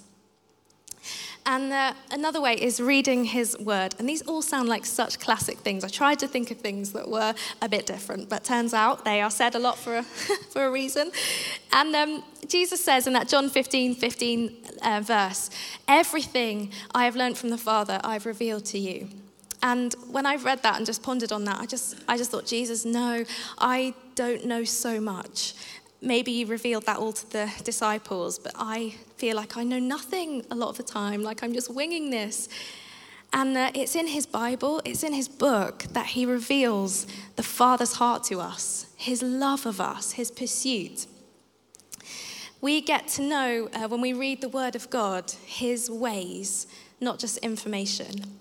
And 1.49 1.73
uh, 1.73 1.95
another 2.11 2.43
way 2.43 2.57
is 2.61 2.79
reading 2.79 3.25
his 3.25 3.59
word. 3.59 3.95
And 3.99 4.07
these 4.07 4.21
all 4.21 4.43
sound 4.43 4.69
like 4.69 4.85
such 4.85 5.19
classic 5.19 5.57
things. 5.57 5.83
I 5.83 5.89
tried 5.89 6.19
to 6.19 6.29
think 6.29 6.51
of 6.51 6.59
things 6.59 6.93
that 6.93 7.09
were 7.09 7.35
a 7.63 7.69
bit 7.71 7.87
different, 7.87 8.29
but 8.29 8.45
turns 8.45 8.75
out 8.75 9.07
they 9.07 9.23
are 9.23 9.31
said 9.31 9.55
a 9.55 9.59
lot 9.59 9.79
for 9.79 9.97
a, 9.97 10.03
for 10.51 10.67
a 10.67 10.71
reason. 10.71 11.11
And 11.73 11.97
um, 11.97 12.23
Jesus 12.47 12.85
says 12.85 13.07
in 13.07 13.15
that 13.15 13.29
John 13.29 13.49
15 13.49 13.95
15 13.95 14.57
uh, 14.83 15.01
verse, 15.03 15.49
Everything 15.89 16.71
I 16.95 17.07
have 17.07 17.17
learned 17.17 17.39
from 17.39 17.49
the 17.49 17.57
Father, 17.57 17.99
I've 18.05 18.27
revealed 18.27 18.67
to 18.67 18.79
you. 18.79 19.09
And 19.63 19.95
when 20.11 20.27
I've 20.27 20.45
read 20.45 20.63
that 20.65 20.77
and 20.77 20.85
just 20.85 21.03
pondered 21.03 21.33
on 21.33 21.45
that, 21.45 21.61
I 21.61 21.67
just, 21.67 21.97
I 22.07 22.19
just 22.19 22.31
thought, 22.31 22.45
Jesus, 22.45 22.85
no, 22.85 23.25
I 23.59 23.95
don't 24.15 24.45
know 24.45 24.65
so 24.65 25.01
much 25.01 25.55
maybe 26.01 26.31
you 26.31 26.47
revealed 26.47 26.87
that 26.87 26.99
all 26.99 27.13
to 27.13 27.31
the 27.31 27.53
disciples, 27.65 28.39
but 28.39 28.53
I 28.57 28.95
feel 29.17 29.37
like 29.37 29.57
I 29.57 29.65
know 29.65 29.79
nothing 29.79 30.45
a 30.51 30.55
lot 30.55 30.71
of 30.71 30.77
the 30.77 30.83
time, 30.83 31.23
like 31.23 31.43
I'm 31.43 31.53
just 31.53 31.73
winging 31.73 32.11
this. 32.11 32.49
And 33.33 33.57
uh, 33.57 33.71
it's 33.75 33.95
in 33.95 34.07
his 34.07 34.25
Bible, 34.27 34.81
it's 34.85 35.03
in 35.03 35.13
his 35.13 35.29
book 35.29 35.85
that 35.93 36.07
he 36.07 36.25
reveals 36.25 37.07
the 37.37 37.43
Father's 37.43 37.95
heart 37.95 38.25
to 38.25 38.41
us, 38.41 38.87
his 38.97 39.23
love 39.23 39.67
of 39.67 39.81
us, 39.81 40.13
his 40.13 40.31
pursuit. 40.31 41.07
We 42.61 42.81
get 42.81 43.07
to 43.09 43.23
know 43.23 43.69
uh, 43.73 43.87
when 43.89 44.01
we 44.01 44.13
read 44.13 44.41
the 44.41 44.49
Word 44.49 44.75
of 44.75 44.89
God 44.91 45.31
his 45.45 45.91
ways, 45.91 46.67
not 47.01 47.19
just 47.19 47.39
information. 47.39 48.39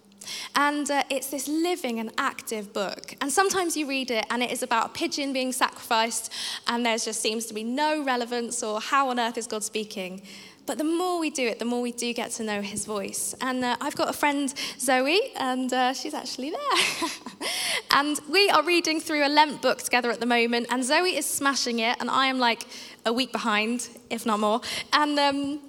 And 0.56 0.90
uh, 0.90 1.04
it's 1.10 1.28
this 1.28 1.48
living 1.48 2.00
and 2.00 2.12
active 2.18 2.74
book. 2.74 3.16
And 3.22 3.32
sometimes 3.32 3.76
you 3.78 3.88
read 3.88 4.12
it 4.12 4.26
and 4.30 4.44
it 4.44 4.52
is 4.52 4.64
about 4.64 4.88
a 4.88 4.90
pigeon 4.90 5.34
being 5.34 5.52
sacrificed, 5.52 6.32
and 6.68 6.86
there 6.86 6.98
just 6.98 7.22
seems 7.22 7.46
to 7.48 7.54
be 7.54 7.64
no 7.64 8.04
relevance 8.04 8.64
or 8.64 8.80
how 8.80 9.10
on 9.10 9.20
earth 9.20 9.38
is 9.38 9.48
God 9.48 9.64
speaking. 9.64 10.22
But 10.68 10.78
the 10.78 10.84
more 10.84 11.18
we 11.18 11.30
do 11.30 11.48
it, 11.48 11.60
the 11.60 11.66
more 11.66 11.82
we 11.82 11.94
do 11.94 12.14
get 12.14 12.32
to 12.32 12.44
know 12.44 12.62
his 12.62 12.86
voice. 12.86 13.34
And 13.40 13.64
uh, 13.64 13.78
I've 13.80 13.96
got 13.96 14.10
a 14.10 14.14
friend, 14.14 14.54
Zoe, 14.78 15.32
and 15.38 15.72
uh, 15.72 15.94
she's 15.94 16.14
actually 16.14 16.50
there. 16.50 17.10
and 17.92 18.20
we 18.30 18.50
are 18.50 18.62
reading 18.64 19.00
through 19.00 19.26
a 19.26 19.30
Lent 19.30 19.62
book 19.62 19.82
together 19.82 20.12
at 20.12 20.20
the 20.20 20.26
moment, 20.26 20.68
and 20.70 20.84
Zoe 20.84 21.16
is 21.16 21.26
smashing 21.26 21.80
it, 21.80 21.96
and 22.02 22.10
I 22.10 22.28
am 22.28 22.38
like 22.38 22.64
a 23.06 23.14
week 23.14 23.32
behind, 23.32 23.88
if 24.10 24.26
not 24.26 24.42
more. 24.42 24.60
And 24.92 25.18
um, 25.18 25.60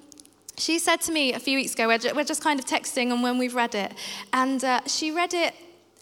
she 0.58 0.78
said 0.78 1.00
to 1.02 1.12
me 1.12 1.32
a 1.32 1.38
few 1.38 1.56
weeks 1.56 1.74
ago, 1.74 1.88
we're 1.88 2.24
just 2.24 2.42
kind 2.42 2.58
of 2.58 2.66
texting 2.66 3.12
on 3.12 3.22
when 3.22 3.38
we've 3.38 3.54
read 3.54 3.74
it, 3.74 3.92
and 4.32 4.62
uh, 4.64 4.80
she 4.86 5.10
read 5.10 5.34
it 5.34 5.54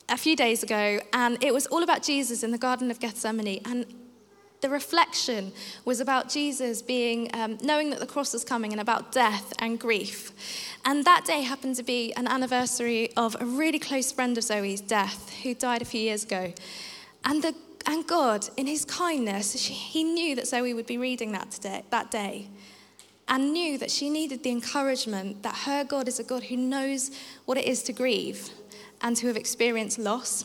a 0.08 0.16
few 0.16 0.36
days 0.36 0.62
ago, 0.62 1.00
and 1.12 1.42
it 1.42 1.52
was 1.52 1.66
all 1.66 1.82
about 1.82 2.02
Jesus 2.02 2.42
in 2.42 2.50
the 2.50 2.58
Garden 2.58 2.90
of 2.90 3.00
Gethsemane. 3.00 3.60
And 3.64 3.86
the 4.60 4.70
reflection 4.70 5.52
was 5.84 6.00
about 6.00 6.30
Jesus 6.30 6.80
being, 6.80 7.30
um, 7.34 7.58
knowing 7.62 7.90
that 7.90 8.00
the 8.00 8.06
cross 8.06 8.32
was 8.32 8.44
coming, 8.44 8.72
and 8.72 8.80
about 8.80 9.12
death 9.12 9.52
and 9.58 9.78
grief. 9.78 10.32
And 10.84 11.04
that 11.04 11.24
day 11.24 11.42
happened 11.42 11.76
to 11.76 11.82
be 11.82 12.12
an 12.14 12.26
anniversary 12.26 13.10
of 13.16 13.36
a 13.40 13.44
really 13.44 13.78
close 13.78 14.12
friend 14.12 14.38
of 14.38 14.44
Zoe's 14.44 14.80
death, 14.80 15.32
who 15.42 15.54
died 15.54 15.82
a 15.82 15.84
few 15.84 16.00
years 16.00 16.24
ago. 16.24 16.52
And, 17.24 17.42
the, 17.42 17.54
and 17.86 18.06
God, 18.06 18.48
in 18.56 18.66
his 18.66 18.84
kindness, 18.84 19.60
she, 19.60 19.72
he 19.72 20.04
knew 20.04 20.36
that 20.36 20.46
Zoe 20.46 20.72
would 20.72 20.86
be 20.86 20.98
reading 20.98 21.32
that, 21.32 21.50
today, 21.50 21.82
that 21.90 22.10
day 22.10 22.48
and 23.28 23.52
knew 23.52 23.76
that 23.78 23.90
she 23.90 24.08
needed 24.08 24.42
the 24.42 24.50
encouragement 24.50 25.42
that 25.42 25.54
her 25.64 25.84
God 25.84 26.08
is 26.08 26.18
a 26.18 26.24
God 26.24 26.44
who 26.44 26.56
knows 26.56 27.10
what 27.44 27.58
it 27.58 27.64
is 27.64 27.82
to 27.84 27.92
grieve 27.92 28.50
and 29.02 29.16
to 29.16 29.26
have 29.26 29.36
experienced 29.36 29.98
loss. 29.98 30.44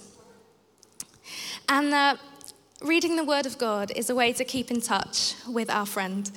And 1.70 1.94
uh, 1.94 2.16
reading 2.82 3.16
the 3.16 3.24
Word 3.24 3.46
of 3.46 3.58
God 3.58 3.92
is 3.96 4.10
a 4.10 4.16
way 4.16 4.34
to 4.34 4.44
keep 4.44 4.72
in 4.72 4.82
touch 4.82 5.36
with 5.48 5.70
our 5.70 5.86
friend. 5.86 6.30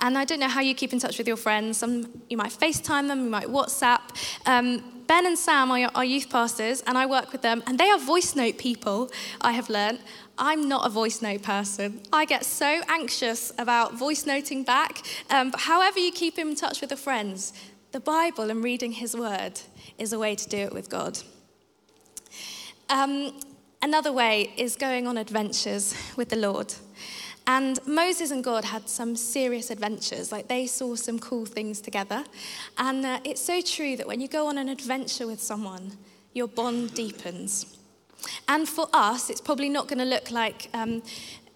And 0.00 0.18
I 0.18 0.24
don't 0.24 0.40
know 0.40 0.48
how 0.48 0.60
you 0.60 0.74
keep 0.74 0.92
in 0.92 0.98
touch 0.98 1.18
with 1.18 1.28
your 1.28 1.36
friends. 1.36 1.78
Some, 1.78 2.22
you 2.28 2.36
might 2.36 2.50
FaceTime 2.50 3.06
them, 3.06 3.24
you 3.24 3.30
might 3.30 3.46
WhatsApp. 3.46 4.00
Um, 4.46 4.91
ben 5.12 5.26
and 5.26 5.38
Sam 5.38 5.70
are 5.70 5.90
our 5.94 6.06
youth 6.06 6.30
pastors, 6.30 6.80
and 6.86 6.96
I 6.96 7.04
work 7.04 7.32
with 7.32 7.42
them, 7.42 7.62
and 7.66 7.78
they 7.78 7.90
are 7.90 7.98
voice 7.98 8.34
note 8.34 8.56
people, 8.56 9.10
I 9.42 9.52
have 9.52 9.68
learned. 9.68 9.98
I'm 10.38 10.70
not 10.70 10.86
a 10.86 10.88
voice 10.88 11.20
note 11.20 11.42
person. 11.42 12.00
I 12.10 12.24
get 12.24 12.46
so 12.46 12.80
anxious 12.88 13.52
about 13.58 13.92
voice 13.92 14.24
noting 14.24 14.64
back. 14.64 15.02
Um, 15.28 15.50
but 15.50 15.60
however 15.60 15.98
you 15.98 16.12
keep 16.12 16.38
in 16.38 16.54
touch 16.54 16.80
with 16.80 16.88
the 16.88 16.96
friends, 16.96 17.52
the 17.90 18.00
Bible 18.00 18.48
and 18.48 18.64
reading 18.64 18.92
His 18.92 19.14
Word 19.14 19.60
is 19.98 20.14
a 20.14 20.18
way 20.18 20.34
to 20.34 20.48
do 20.48 20.56
it 20.56 20.72
with 20.72 20.88
God. 20.88 21.18
Um, 22.88 23.38
another 23.82 24.14
way 24.14 24.54
is 24.56 24.76
going 24.76 25.06
on 25.06 25.18
adventures 25.18 25.94
with 26.16 26.30
the 26.30 26.36
Lord. 26.36 26.72
And 27.46 27.78
Moses 27.86 28.30
and 28.30 28.44
God 28.44 28.64
had 28.64 28.88
some 28.88 29.16
serious 29.16 29.70
adventures. 29.70 30.30
Like 30.30 30.48
they 30.48 30.66
saw 30.66 30.94
some 30.94 31.18
cool 31.18 31.44
things 31.44 31.80
together. 31.80 32.24
And 32.78 33.04
uh, 33.04 33.20
it's 33.24 33.40
so 33.40 33.60
true 33.60 33.96
that 33.96 34.06
when 34.06 34.20
you 34.20 34.28
go 34.28 34.46
on 34.46 34.58
an 34.58 34.68
adventure 34.68 35.26
with 35.26 35.40
someone, 35.40 35.92
your 36.34 36.48
bond 36.48 36.94
deepens. 36.94 37.78
And 38.48 38.68
for 38.68 38.88
us, 38.92 39.30
it's 39.30 39.40
probably 39.40 39.68
not 39.68 39.88
going 39.88 39.98
to 39.98 40.04
look 40.04 40.30
like 40.30 40.68
um, 40.74 41.02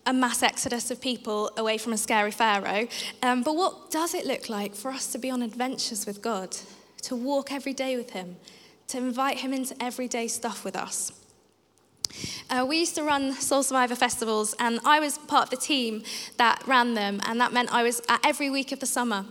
a 0.07 0.13
mass 0.13 0.43
exodus 0.43 0.91
of 0.91 1.01
people 1.01 1.51
away 1.57 1.79
from 1.79 1.93
a 1.93 1.97
scary 1.97 2.31
Pharaoh. 2.31 2.89
Um, 3.23 3.43
but 3.43 3.55
what 3.57 3.91
does 3.91 4.15
it 4.15 4.27
look 4.27 4.49
like 4.49 4.75
for 4.75 4.91
us 4.91 5.07
to 5.13 5.19
be 5.19 5.31
on 5.31 5.43
adventures 5.43 6.07
with 6.07 6.23
God, 6.23 6.57
to 7.03 7.15
walk 7.17 7.53
every 7.53 7.73
day 7.73 7.97
with 7.97 8.11
Him, 8.11 8.37
to 8.89 8.99
invite 8.99 9.39
Him 9.39 9.53
into 9.53 9.81
everyday 9.83 10.29
stuff 10.29 10.65
with 10.65 10.77
us? 10.77 11.13
Uh, 12.51 12.65
we 12.69 12.79
used 12.79 12.95
to 12.95 13.03
run 13.03 13.33
Soul 13.33 13.63
Survivor 13.63 13.95
festivals, 13.95 14.55
and 14.59 14.81
I 14.85 15.01
was 15.01 15.19
part 15.19 15.45
of 15.45 15.51
the 15.51 15.57
team 15.57 16.03
that 16.37 16.63
ran 16.67 16.95
them, 16.95 17.21
and 17.27 17.41
that 17.41 17.53
meant 17.53 17.73
I 17.73 17.83
was 17.83 18.01
at 18.09 18.21
every 18.25 18.51
week 18.51 18.73
of 18.73 18.81
the 18.81 18.87
summer. 18.87 19.25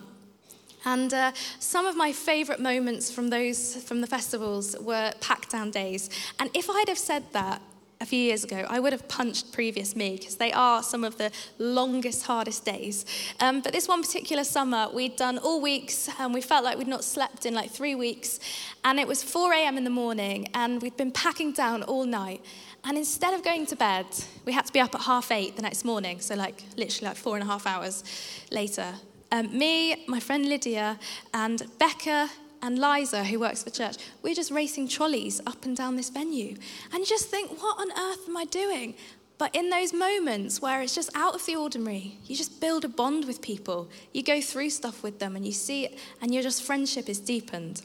And 0.85 1.13
uh, 1.13 1.31
some 1.59 1.87
of 1.87 1.95
my 1.95 2.11
favourite 2.11 2.61
moments 2.61 3.11
from 3.11 3.29
those 3.29 3.75
from 3.83 4.01
the 4.01 4.07
festivals 4.07 4.75
were 4.79 5.13
pack 5.19 5.49
down 5.49 5.71
days. 5.71 6.09
And 6.39 6.49
if 6.53 6.69
I'd 6.69 6.87
have 6.87 6.99
said 6.99 7.23
that 7.33 7.61
a 8.01 8.05
few 8.05 8.19
years 8.19 8.43
ago, 8.43 8.65
I 8.69 8.79
would 8.79 8.93
have 8.93 9.07
punched 9.07 9.51
previous 9.51 9.95
me 9.95 10.17
because 10.17 10.35
they 10.35 10.51
are 10.51 10.83
some 10.83 11.03
of 11.03 11.17
the 11.17 11.31
longest, 11.57 12.25
hardest 12.25 12.65
days. 12.65 13.05
Um, 13.39 13.61
but 13.61 13.71
this 13.71 13.87
one 13.87 14.01
particular 14.01 14.43
summer, 14.43 14.89
we'd 14.93 15.15
done 15.15 15.37
all 15.37 15.61
weeks 15.61 16.09
and 16.19 16.33
we 16.33 16.41
felt 16.41 16.63
like 16.63 16.77
we'd 16.77 16.87
not 16.87 17.03
slept 17.03 17.45
in 17.45 17.53
like 17.53 17.71
three 17.71 17.95
weeks. 17.95 18.39
And 18.83 18.99
it 18.99 19.07
was 19.07 19.23
4 19.23 19.53
a.m. 19.53 19.77
in 19.77 19.85
the 19.85 19.89
morning 19.89 20.49
and 20.53 20.81
we'd 20.81 20.97
been 20.97 21.11
packing 21.11 21.51
down 21.51 21.83
all 21.83 22.05
night. 22.05 22.43
And 22.87 22.97
instead 22.97 23.33
of 23.33 23.43
going 23.43 23.65
to 23.67 23.75
bed, 23.75 24.05
we 24.45 24.53
had 24.53 24.65
to 24.67 24.73
be 24.73 24.79
up 24.79 24.93
at 24.93 25.01
half 25.01 25.31
eight 25.31 25.55
the 25.55 25.63
next 25.63 25.83
morning. 25.83 26.19
So, 26.19 26.35
like, 26.35 26.63
literally, 26.77 27.09
like 27.09 27.17
four 27.17 27.35
and 27.35 27.43
a 27.43 27.47
half 27.47 27.65
hours 27.65 28.03
later. 28.51 28.93
Um, 29.31 29.57
me, 29.57 30.05
my 30.05 30.19
friend 30.19 30.47
Lydia, 30.47 30.99
and 31.33 31.63
Becca 31.79 32.29
and 32.61 32.77
Liza, 32.79 33.23
who 33.23 33.39
works 33.39 33.63
for 33.63 33.71
church, 33.71 33.97
we're 34.21 34.35
just 34.35 34.51
racing 34.51 34.87
trolleys 34.87 35.41
up 35.47 35.65
and 35.65 35.75
down 35.75 35.95
this 35.95 36.09
venue. 36.09 36.55
And 36.91 36.99
you 36.99 37.05
just 37.05 37.29
think, 37.29 37.59
what 37.61 37.79
on 37.79 37.91
earth 37.91 38.29
am 38.29 38.37
I 38.37 38.45
doing? 38.45 38.93
But 39.37 39.53
in 39.55 39.69
those 39.69 39.91
moments 39.91 40.61
where 40.61 40.81
it's 40.81 40.95
just 40.95 41.09
out 41.15 41.35
of 41.35 41.45
the 41.45 41.55
ordinary, 41.55 42.17
you 42.25 42.35
just 42.35 42.61
build 42.61 42.85
a 42.85 42.87
bond 42.87 43.25
with 43.25 43.41
people. 43.41 43.89
You 44.13 44.23
go 44.23 44.39
through 44.39 44.69
stuff 44.69 45.03
with 45.03 45.19
them 45.19 45.35
and 45.35 45.45
you 45.45 45.51
see 45.51 45.85
it, 45.85 45.97
and 46.21 46.33
your 46.33 46.43
just 46.43 46.63
friendship 46.63 47.09
is 47.09 47.19
deepened. 47.19 47.81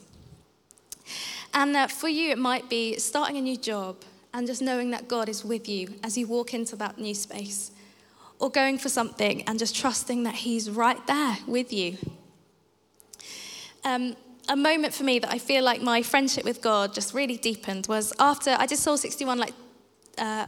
And 1.53 1.75
uh, 1.75 1.87
for 1.87 2.07
you, 2.07 2.29
it 2.29 2.37
might 2.37 2.69
be 2.69 2.97
starting 2.99 3.35
a 3.37 3.41
new 3.41 3.57
job 3.57 3.97
and 4.33 4.47
just 4.47 4.61
knowing 4.61 4.91
that 4.91 5.07
God 5.07 5.29
is 5.29 5.43
with 5.43 5.67
you 5.67 5.95
as 6.03 6.17
you 6.17 6.27
walk 6.27 6.53
into 6.53 6.75
that 6.77 6.97
new 6.97 7.13
space. 7.13 7.71
Or 8.39 8.49
going 8.49 8.77
for 8.77 8.89
something 8.89 9.43
and 9.43 9.59
just 9.59 9.75
trusting 9.75 10.23
that 10.23 10.35
He's 10.35 10.69
right 10.69 11.05
there 11.05 11.37
with 11.45 11.71
you. 11.71 11.97
Um, 13.83 14.15
a 14.49 14.55
moment 14.55 14.93
for 14.93 15.03
me 15.03 15.19
that 15.19 15.31
I 15.31 15.37
feel 15.37 15.63
like 15.63 15.81
my 15.81 16.01
friendship 16.01 16.43
with 16.43 16.61
God 16.61 16.93
just 16.93 17.13
really 17.13 17.37
deepened 17.37 17.87
was 17.87 18.13
after 18.19 18.55
I 18.57 18.65
did 18.65 18.77
Soul 18.77 18.97
61 18.97 19.37
like 19.37 19.53
uh, 20.17 20.47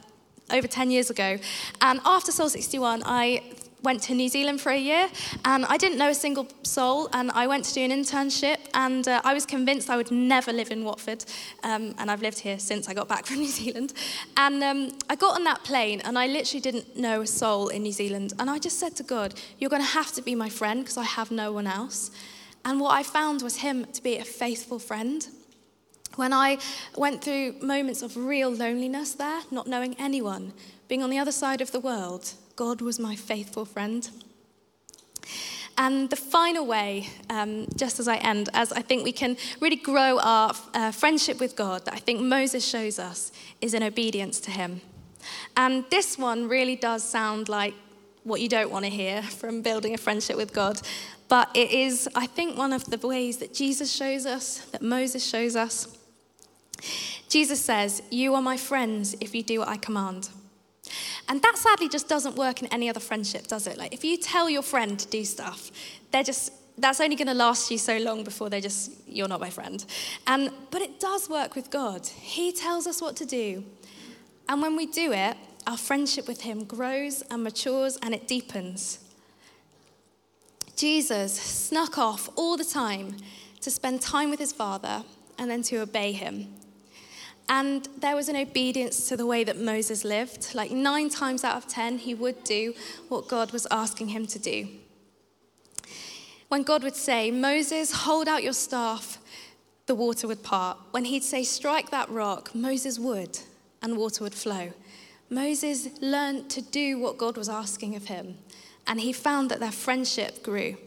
over 0.52 0.68
10 0.68 0.92
years 0.92 1.10
ago. 1.10 1.38
And 1.82 2.00
after 2.06 2.32
Soul 2.32 2.50
61, 2.50 3.04
I 3.06 3.44
went 3.84 4.02
to 4.04 4.16
New 4.16 4.30
Zealand 4.30 4.62
for 4.62 4.72
a 4.72 4.78
year 4.78 5.10
and 5.44 5.66
I 5.66 5.78
didn't 5.78 5.98
know 5.98 6.10
a 6.10 6.14
single 6.14 6.48
soul. 6.64 7.10
And 7.14 7.30
I 7.32 7.48
went 7.48 7.66
to 7.66 7.74
do 7.74 7.82
an 7.82 7.92
internship 7.92 8.58
and 8.74 9.08
uh, 9.08 9.22
I 9.24 9.34
was 9.34 9.46
convinced 9.46 9.90
I 9.90 9.98
would 9.98 10.12
never 10.12 10.54
live 10.54 10.72
in 10.72 10.84
Watford. 10.86 11.26
Um, 11.64 11.94
and 11.98 12.10
I've 12.10 12.22
lived 12.22 12.40
here 12.40 12.60
since 12.60 12.88
I 12.88 12.94
got 12.94 13.08
back 13.08 13.26
from 13.26 13.38
New 13.40 13.48
Zealand. 13.48 13.94
And 14.38 14.64
um, 14.64 14.98
I 15.10 15.16
got 15.16 15.36
on 15.36 15.44
that 15.44 15.64
plane 15.64 16.02
and 16.06 16.18
I 16.18 16.28
literally 16.28 16.62
didn't 16.62 16.98
know 16.98 17.22
a 17.22 17.28
soul 17.28 17.68
in 17.68 17.84
New 17.84 17.92
Zealand. 17.92 18.34
And 18.40 18.50
I 18.50 18.58
just 18.58 18.80
said 18.80 18.96
to 18.96 19.04
God, 19.04 19.36
You're 19.60 19.70
going 19.70 19.84
to 19.84 19.88
have 19.88 20.14
to 20.14 20.22
be 20.22 20.34
my 20.34 20.50
friend 20.50 20.82
because 20.82 20.98
I 20.98 21.04
have 21.04 21.30
no 21.30 21.52
one 21.52 21.68
else. 21.68 22.12
And 22.66 22.80
what 22.80 22.94
I 22.94 23.04
found 23.04 23.42
was 23.42 23.58
him 23.58 23.86
to 23.92 24.02
be 24.02 24.18
a 24.18 24.24
faithful 24.24 24.80
friend. 24.80 25.28
When 26.16 26.32
I 26.32 26.60
went 26.96 27.24
through 27.24 27.54
moments 27.62 28.04
of 28.04 28.16
real 28.16 28.50
loneliness 28.50 29.14
there, 29.14 29.42
not 29.52 29.68
knowing 29.68 29.96
anyone, 30.00 30.54
being 30.88 31.02
on 31.02 31.10
the 31.10 31.18
other 31.18 31.32
side 31.32 31.60
of 31.60 31.72
the 31.72 31.80
world, 31.80 32.34
God 32.56 32.82
was 32.82 33.00
my 33.00 33.16
faithful 33.16 33.66
friend. 33.66 34.10
And 35.78 36.10
the 36.10 36.16
final 36.16 36.68
way, 36.68 37.10
um, 37.30 37.68
just 37.76 38.00
as 38.00 38.08
I 38.08 38.18
end, 38.18 38.50
as 38.54 38.72
I 38.72 38.82
think 38.82 39.04
we 39.04 39.12
can 39.12 39.38
really 39.60 39.76
grow 39.76 40.20
our 40.20 40.54
uh, 40.74 40.92
friendship 40.92 41.40
with 41.40 41.56
God, 41.56 41.86
that 41.86 41.96
I 41.96 41.98
think 41.98 42.22
Moses 42.22 42.66
shows 42.66 43.00
us, 43.00 43.32
is 43.60 43.74
in 43.74 43.82
obedience 43.82 44.40
to 44.42 44.52
him. 44.52 44.82
And 45.58 45.86
this 45.90 46.18
one 46.18 46.48
really 46.48 46.76
does 46.76 47.04
sound 47.04 47.50
like 47.50 47.74
what 48.24 48.40
you 48.40 48.50
don't 48.50 48.72
want 48.72 48.86
to 48.86 48.92
hear 48.92 49.22
from 49.40 49.62
building 49.62 49.94
a 49.94 49.98
friendship 49.98 50.38
with 50.38 50.54
God. 50.54 50.80
But 51.28 51.50
it 51.56 51.72
is, 51.72 52.08
I 52.14 52.28
think, 52.28 52.58
one 52.58 52.74
of 52.74 52.86
the 52.86 53.08
ways 53.08 53.38
that 53.38 53.54
Jesus 53.54 53.92
shows 53.92 54.28
us, 54.28 54.60
that 54.72 54.84
Moses 54.84 55.26
shows 55.26 55.56
us. 55.56 55.98
Jesus 57.30 57.60
says, 57.60 58.04
You 58.12 58.36
are 58.36 58.42
my 58.42 58.58
friends 58.58 59.16
if 59.20 59.34
you 59.34 59.42
do 59.42 59.60
what 59.60 59.70
I 59.70 59.78
command. 59.78 60.30
And 61.30 61.42
that 61.42 61.58
sadly 61.58 61.90
just 61.90 62.10
doesn't 62.10 62.36
work 62.36 62.62
in 62.62 62.68
any 62.68 62.90
other 62.90 63.00
friendship, 63.00 63.48
does 63.48 63.68
it? 63.68 63.78
Like 63.78 63.94
if 63.94 64.04
you 64.04 64.18
tell 64.18 64.50
your 64.50 64.62
friend 64.62 65.00
to 65.00 65.08
do 65.08 65.24
stuff, 65.24 65.72
they're 66.12 66.24
just 66.24 66.52
that's 66.78 67.00
only 67.00 67.16
going 67.16 67.28
to 67.28 67.36
last 67.36 67.70
you 67.70 67.78
so 67.78 67.98
long 67.98 68.24
before 68.24 68.50
they're 68.50 68.60
just 68.60 68.92
you're 69.08 69.28
not 69.28 69.40
my 69.40 69.50
friend. 69.50 69.86
And 70.28 70.52
but 70.72 70.82
it 70.82 71.00
does 71.00 71.30
work 71.30 71.56
with 71.56 71.70
God. 71.70 72.08
He 72.08 72.52
tells 72.52 72.88
us 72.88 73.02
what 73.02 73.16
to 73.18 73.26
do. 73.26 73.64
And 74.50 74.62
when 74.62 74.76
we 74.76 74.86
do 74.88 75.12
it, 75.14 75.38
our 75.66 75.78
friendship 75.78 76.28
with 76.28 76.42
him 76.42 76.66
grows 76.66 77.22
and 77.30 77.44
matures 77.44 77.98
and 78.02 78.14
it 78.14 78.28
deepens. 78.28 79.00
Jesus 80.76 81.34
snuck 81.34 81.98
off 81.98 82.30
all 82.36 82.58
the 82.58 82.66
time 82.66 83.16
to 83.62 83.72
spend 83.72 84.02
time 84.02 84.30
with 84.30 84.40
his 84.40 84.52
father 84.52 85.04
and 85.38 85.50
then 85.50 85.62
to 85.64 85.78
obey 85.78 86.12
him. 86.12 86.54
And 87.50 87.88
there 88.00 88.16
was 88.16 88.30
an 88.30 88.36
obedience 88.36 89.10
to 89.10 89.18
the 89.18 89.26
way 89.26 89.44
that 89.44 89.58
Moses 89.60 90.04
lived. 90.04 90.56
Like 90.56 90.72
nine 90.72 91.10
times 91.10 91.44
out 91.44 91.58
of 91.58 91.68
ten, 91.68 91.98
he 91.98 92.14
would 92.14 92.44
do 92.44 92.74
what 93.10 93.28
God 93.28 93.52
was 93.52 93.68
asking 93.70 94.10
him 94.10 94.26
to 94.28 94.40
do. 94.40 94.68
When 96.48 96.64
God 96.64 96.84
would 96.84 96.96
say, 96.96 97.32
Moses, 97.32 97.92
hold 97.92 98.28
out 98.28 98.44
your 98.44 98.54
staff, 98.54 99.18
the 99.88 99.96
water 99.96 100.28
would 100.28 100.44
part. 100.44 100.78
When 100.92 101.06
he'd 101.06 101.24
say, 101.24 101.44
strike 101.44 101.90
that 101.92 102.10
rock, 102.10 102.56
Moses 102.56 102.98
would, 103.00 103.40
and 103.82 103.98
water 103.98 104.24
would 104.24 104.36
flow. 104.36 104.72
Moses 105.30 105.90
learned 106.02 106.50
to 106.52 106.62
do 106.62 107.00
what 107.00 107.18
God 107.18 107.38
was 107.38 107.50
asking 107.50 107.96
of 107.96 108.06
him 108.06 108.38
and 108.88 109.00
he 109.00 109.14
found 109.14 109.50
that 109.50 109.60
their 109.60 109.72
friendship 109.72 110.44
grew. 110.44 110.78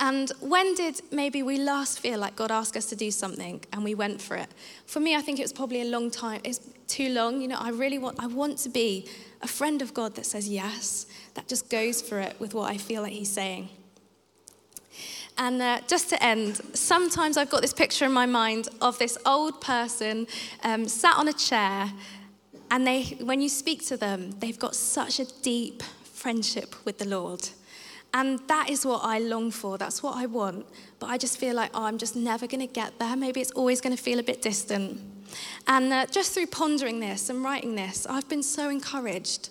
And 0.00 0.30
when 0.40 0.74
did 0.74 1.00
maybe 1.12 1.42
we 1.42 1.58
last 1.58 2.00
feel 2.00 2.18
like 2.18 2.36
God 2.36 2.50
asked 2.50 2.76
us 2.76 2.86
to 2.86 2.96
do 2.96 3.10
something 3.10 3.62
and 3.72 3.84
we 3.84 3.94
went 3.94 4.20
for 4.20 4.36
it? 4.36 4.48
For 4.86 5.00
me, 5.00 5.14
I 5.16 5.20
think 5.20 5.38
it 5.38 5.42
was 5.42 5.52
probably 5.52 5.82
a 5.82 5.86
long 5.86 6.10
time. 6.10 6.40
It's 6.44 6.60
too 6.86 7.10
long. 7.10 7.40
You 7.40 7.48
know, 7.48 7.58
I 7.58 7.70
really 7.70 7.98
want, 7.98 8.22
I 8.22 8.26
want 8.26 8.58
to 8.58 8.68
be 8.68 9.08
a 9.42 9.48
friend 9.48 9.82
of 9.82 9.94
God 9.94 10.14
that 10.16 10.26
says 10.26 10.48
yes, 10.48 11.06
that 11.34 11.48
just 11.48 11.70
goes 11.70 12.00
for 12.02 12.18
it 12.18 12.38
with 12.38 12.54
what 12.54 12.70
I 12.70 12.76
feel 12.76 13.02
like 13.02 13.12
He's 13.12 13.30
saying. 13.30 13.68
And 15.38 15.60
uh, 15.60 15.80
just 15.86 16.08
to 16.10 16.22
end, 16.22 16.56
sometimes 16.72 17.36
I've 17.36 17.50
got 17.50 17.60
this 17.60 17.74
picture 17.74 18.06
in 18.06 18.12
my 18.12 18.24
mind 18.24 18.68
of 18.80 18.98
this 18.98 19.18
old 19.26 19.60
person 19.60 20.26
um, 20.62 20.88
sat 20.88 21.16
on 21.16 21.28
a 21.28 21.32
chair, 21.32 21.92
and 22.70 22.86
they, 22.86 23.02
when 23.20 23.42
you 23.42 23.48
speak 23.48 23.84
to 23.86 23.96
them, 23.96 24.32
they've 24.38 24.58
got 24.58 24.74
such 24.74 25.20
a 25.20 25.26
deep 25.42 25.82
friendship 26.02 26.74
with 26.86 26.98
the 26.98 27.04
Lord. 27.06 27.48
And 28.16 28.40
that 28.48 28.70
is 28.70 28.86
what 28.86 29.02
I 29.04 29.18
long 29.18 29.50
for. 29.50 29.76
That's 29.76 30.02
what 30.02 30.16
I 30.16 30.24
want. 30.24 30.64
But 30.98 31.08
I 31.08 31.18
just 31.18 31.36
feel 31.36 31.54
like, 31.54 31.70
oh, 31.74 31.84
I'm 31.84 31.98
just 31.98 32.16
never 32.16 32.46
going 32.46 32.66
to 32.66 32.72
get 32.72 32.98
there. 32.98 33.14
Maybe 33.14 33.42
it's 33.42 33.50
always 33.50 33.82
going 33.82 33.94
to 33.94 34.02
feel 34.02 34.18
a 34.18 34.22
bit 34.22 34.40
distant. 34.40 34.98
And 35.68 35.92
uh, 35.92 36.06
just 36.06 36.32
through 36.32 36.46
pondering 36.46 36.98
this 36.98 37.28
and 37.28 37.44
writing 37.44 37.74
this, 37.74 38.06
I've 38.08 38.26
been 38.26 38.42
so 38.42 38.70
encouraged 38.70 39.50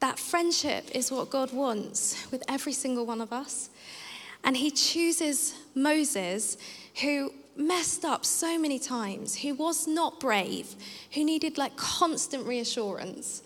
that 0.00 0.18
friendship 0.18 0.90
is 0.92 1.12
what 1.12 1.30
God 1.30 1.52
wants 1.52 2.26
with 2.32 2.42
every 2.48 2.72
single 2.72 3.06
one 3.06 3.20
of 3.20 3.32
us. 3.32 3.70
And 4.42 4.56
He 4.56 4.72
chooses 4.72 5.54
Moses, 5.76 6.56
who 7.02 7.32
messed 7.54 8.04
up 8.04 8.24
so 8.24 8.58
many 8.58 8.80
times, 8.80 9.36
who 9.36 9.54
was 9.54 9.86
not 9.86 10.18
brave, 10.18 10.74
who 11.12 11.22
needed 11.22 11.56
like 11.56 11.76
constant 11.76 12.48
reassurance. 12.48 13.44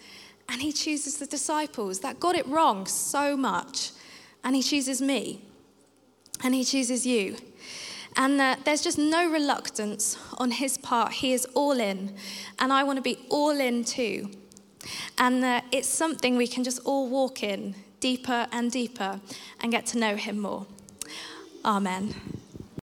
And 0.48 0.62
he 0.62 0.72
chooses 0.72 1.18
the 1.18 1.26
disciples 1.26 1.98
that 2.00 2.20
got 2.20 2.36
it 2.36 2.46
wrong 2.46 2.86
so 2.86 3.36
much. 3.36 3.90
And 4.44 4.56
he 4.56 4.62
chooses 4.62 5.02
me. 5.02 5.42
And 6.42 6.54
he 6.54 6.64
chooses 6.64 7.06
you. 7.06 7.36
And 8.16 8.40
uh, 8.40 8.56
there's 8.64 8.82
just 8.82 8.98
no 8.98 9.30
reluctance 9.30 10.16
on 10.38 10.50
his 10.52 10.78
part. 10.78 11.12
He 11.12 11.32
is 11.32 11.46
all 11.54 11.78
in. 11.78 12.14
And 12.58 12.72
I 12.72 12.82
want 12.84 12.96
to 12.96 13.02
be 13.02 13.18
all 13.28 13.58
in 13.60 13.84
too. 13.84 14.30
And 15.18 15.44
uh, 15.44 15.60
it's 15.72 15.88
something 15.88 16.36
we 16.36 16.46
can 16.46 16.64
just 16.64 16.80
all 16.84 17.08
walk 17.08 17.42
in 17.42 17.74
deeper 18.00 18.46
and 18.52 18.70
deeper 18.70 19.20
and 19.60 19.72
get 19.72 19.86
to 19.86 19.98
know 19.98 20.16
him 20.16 20.38
more. 20.38 20.66
Amen. 21.64 22.14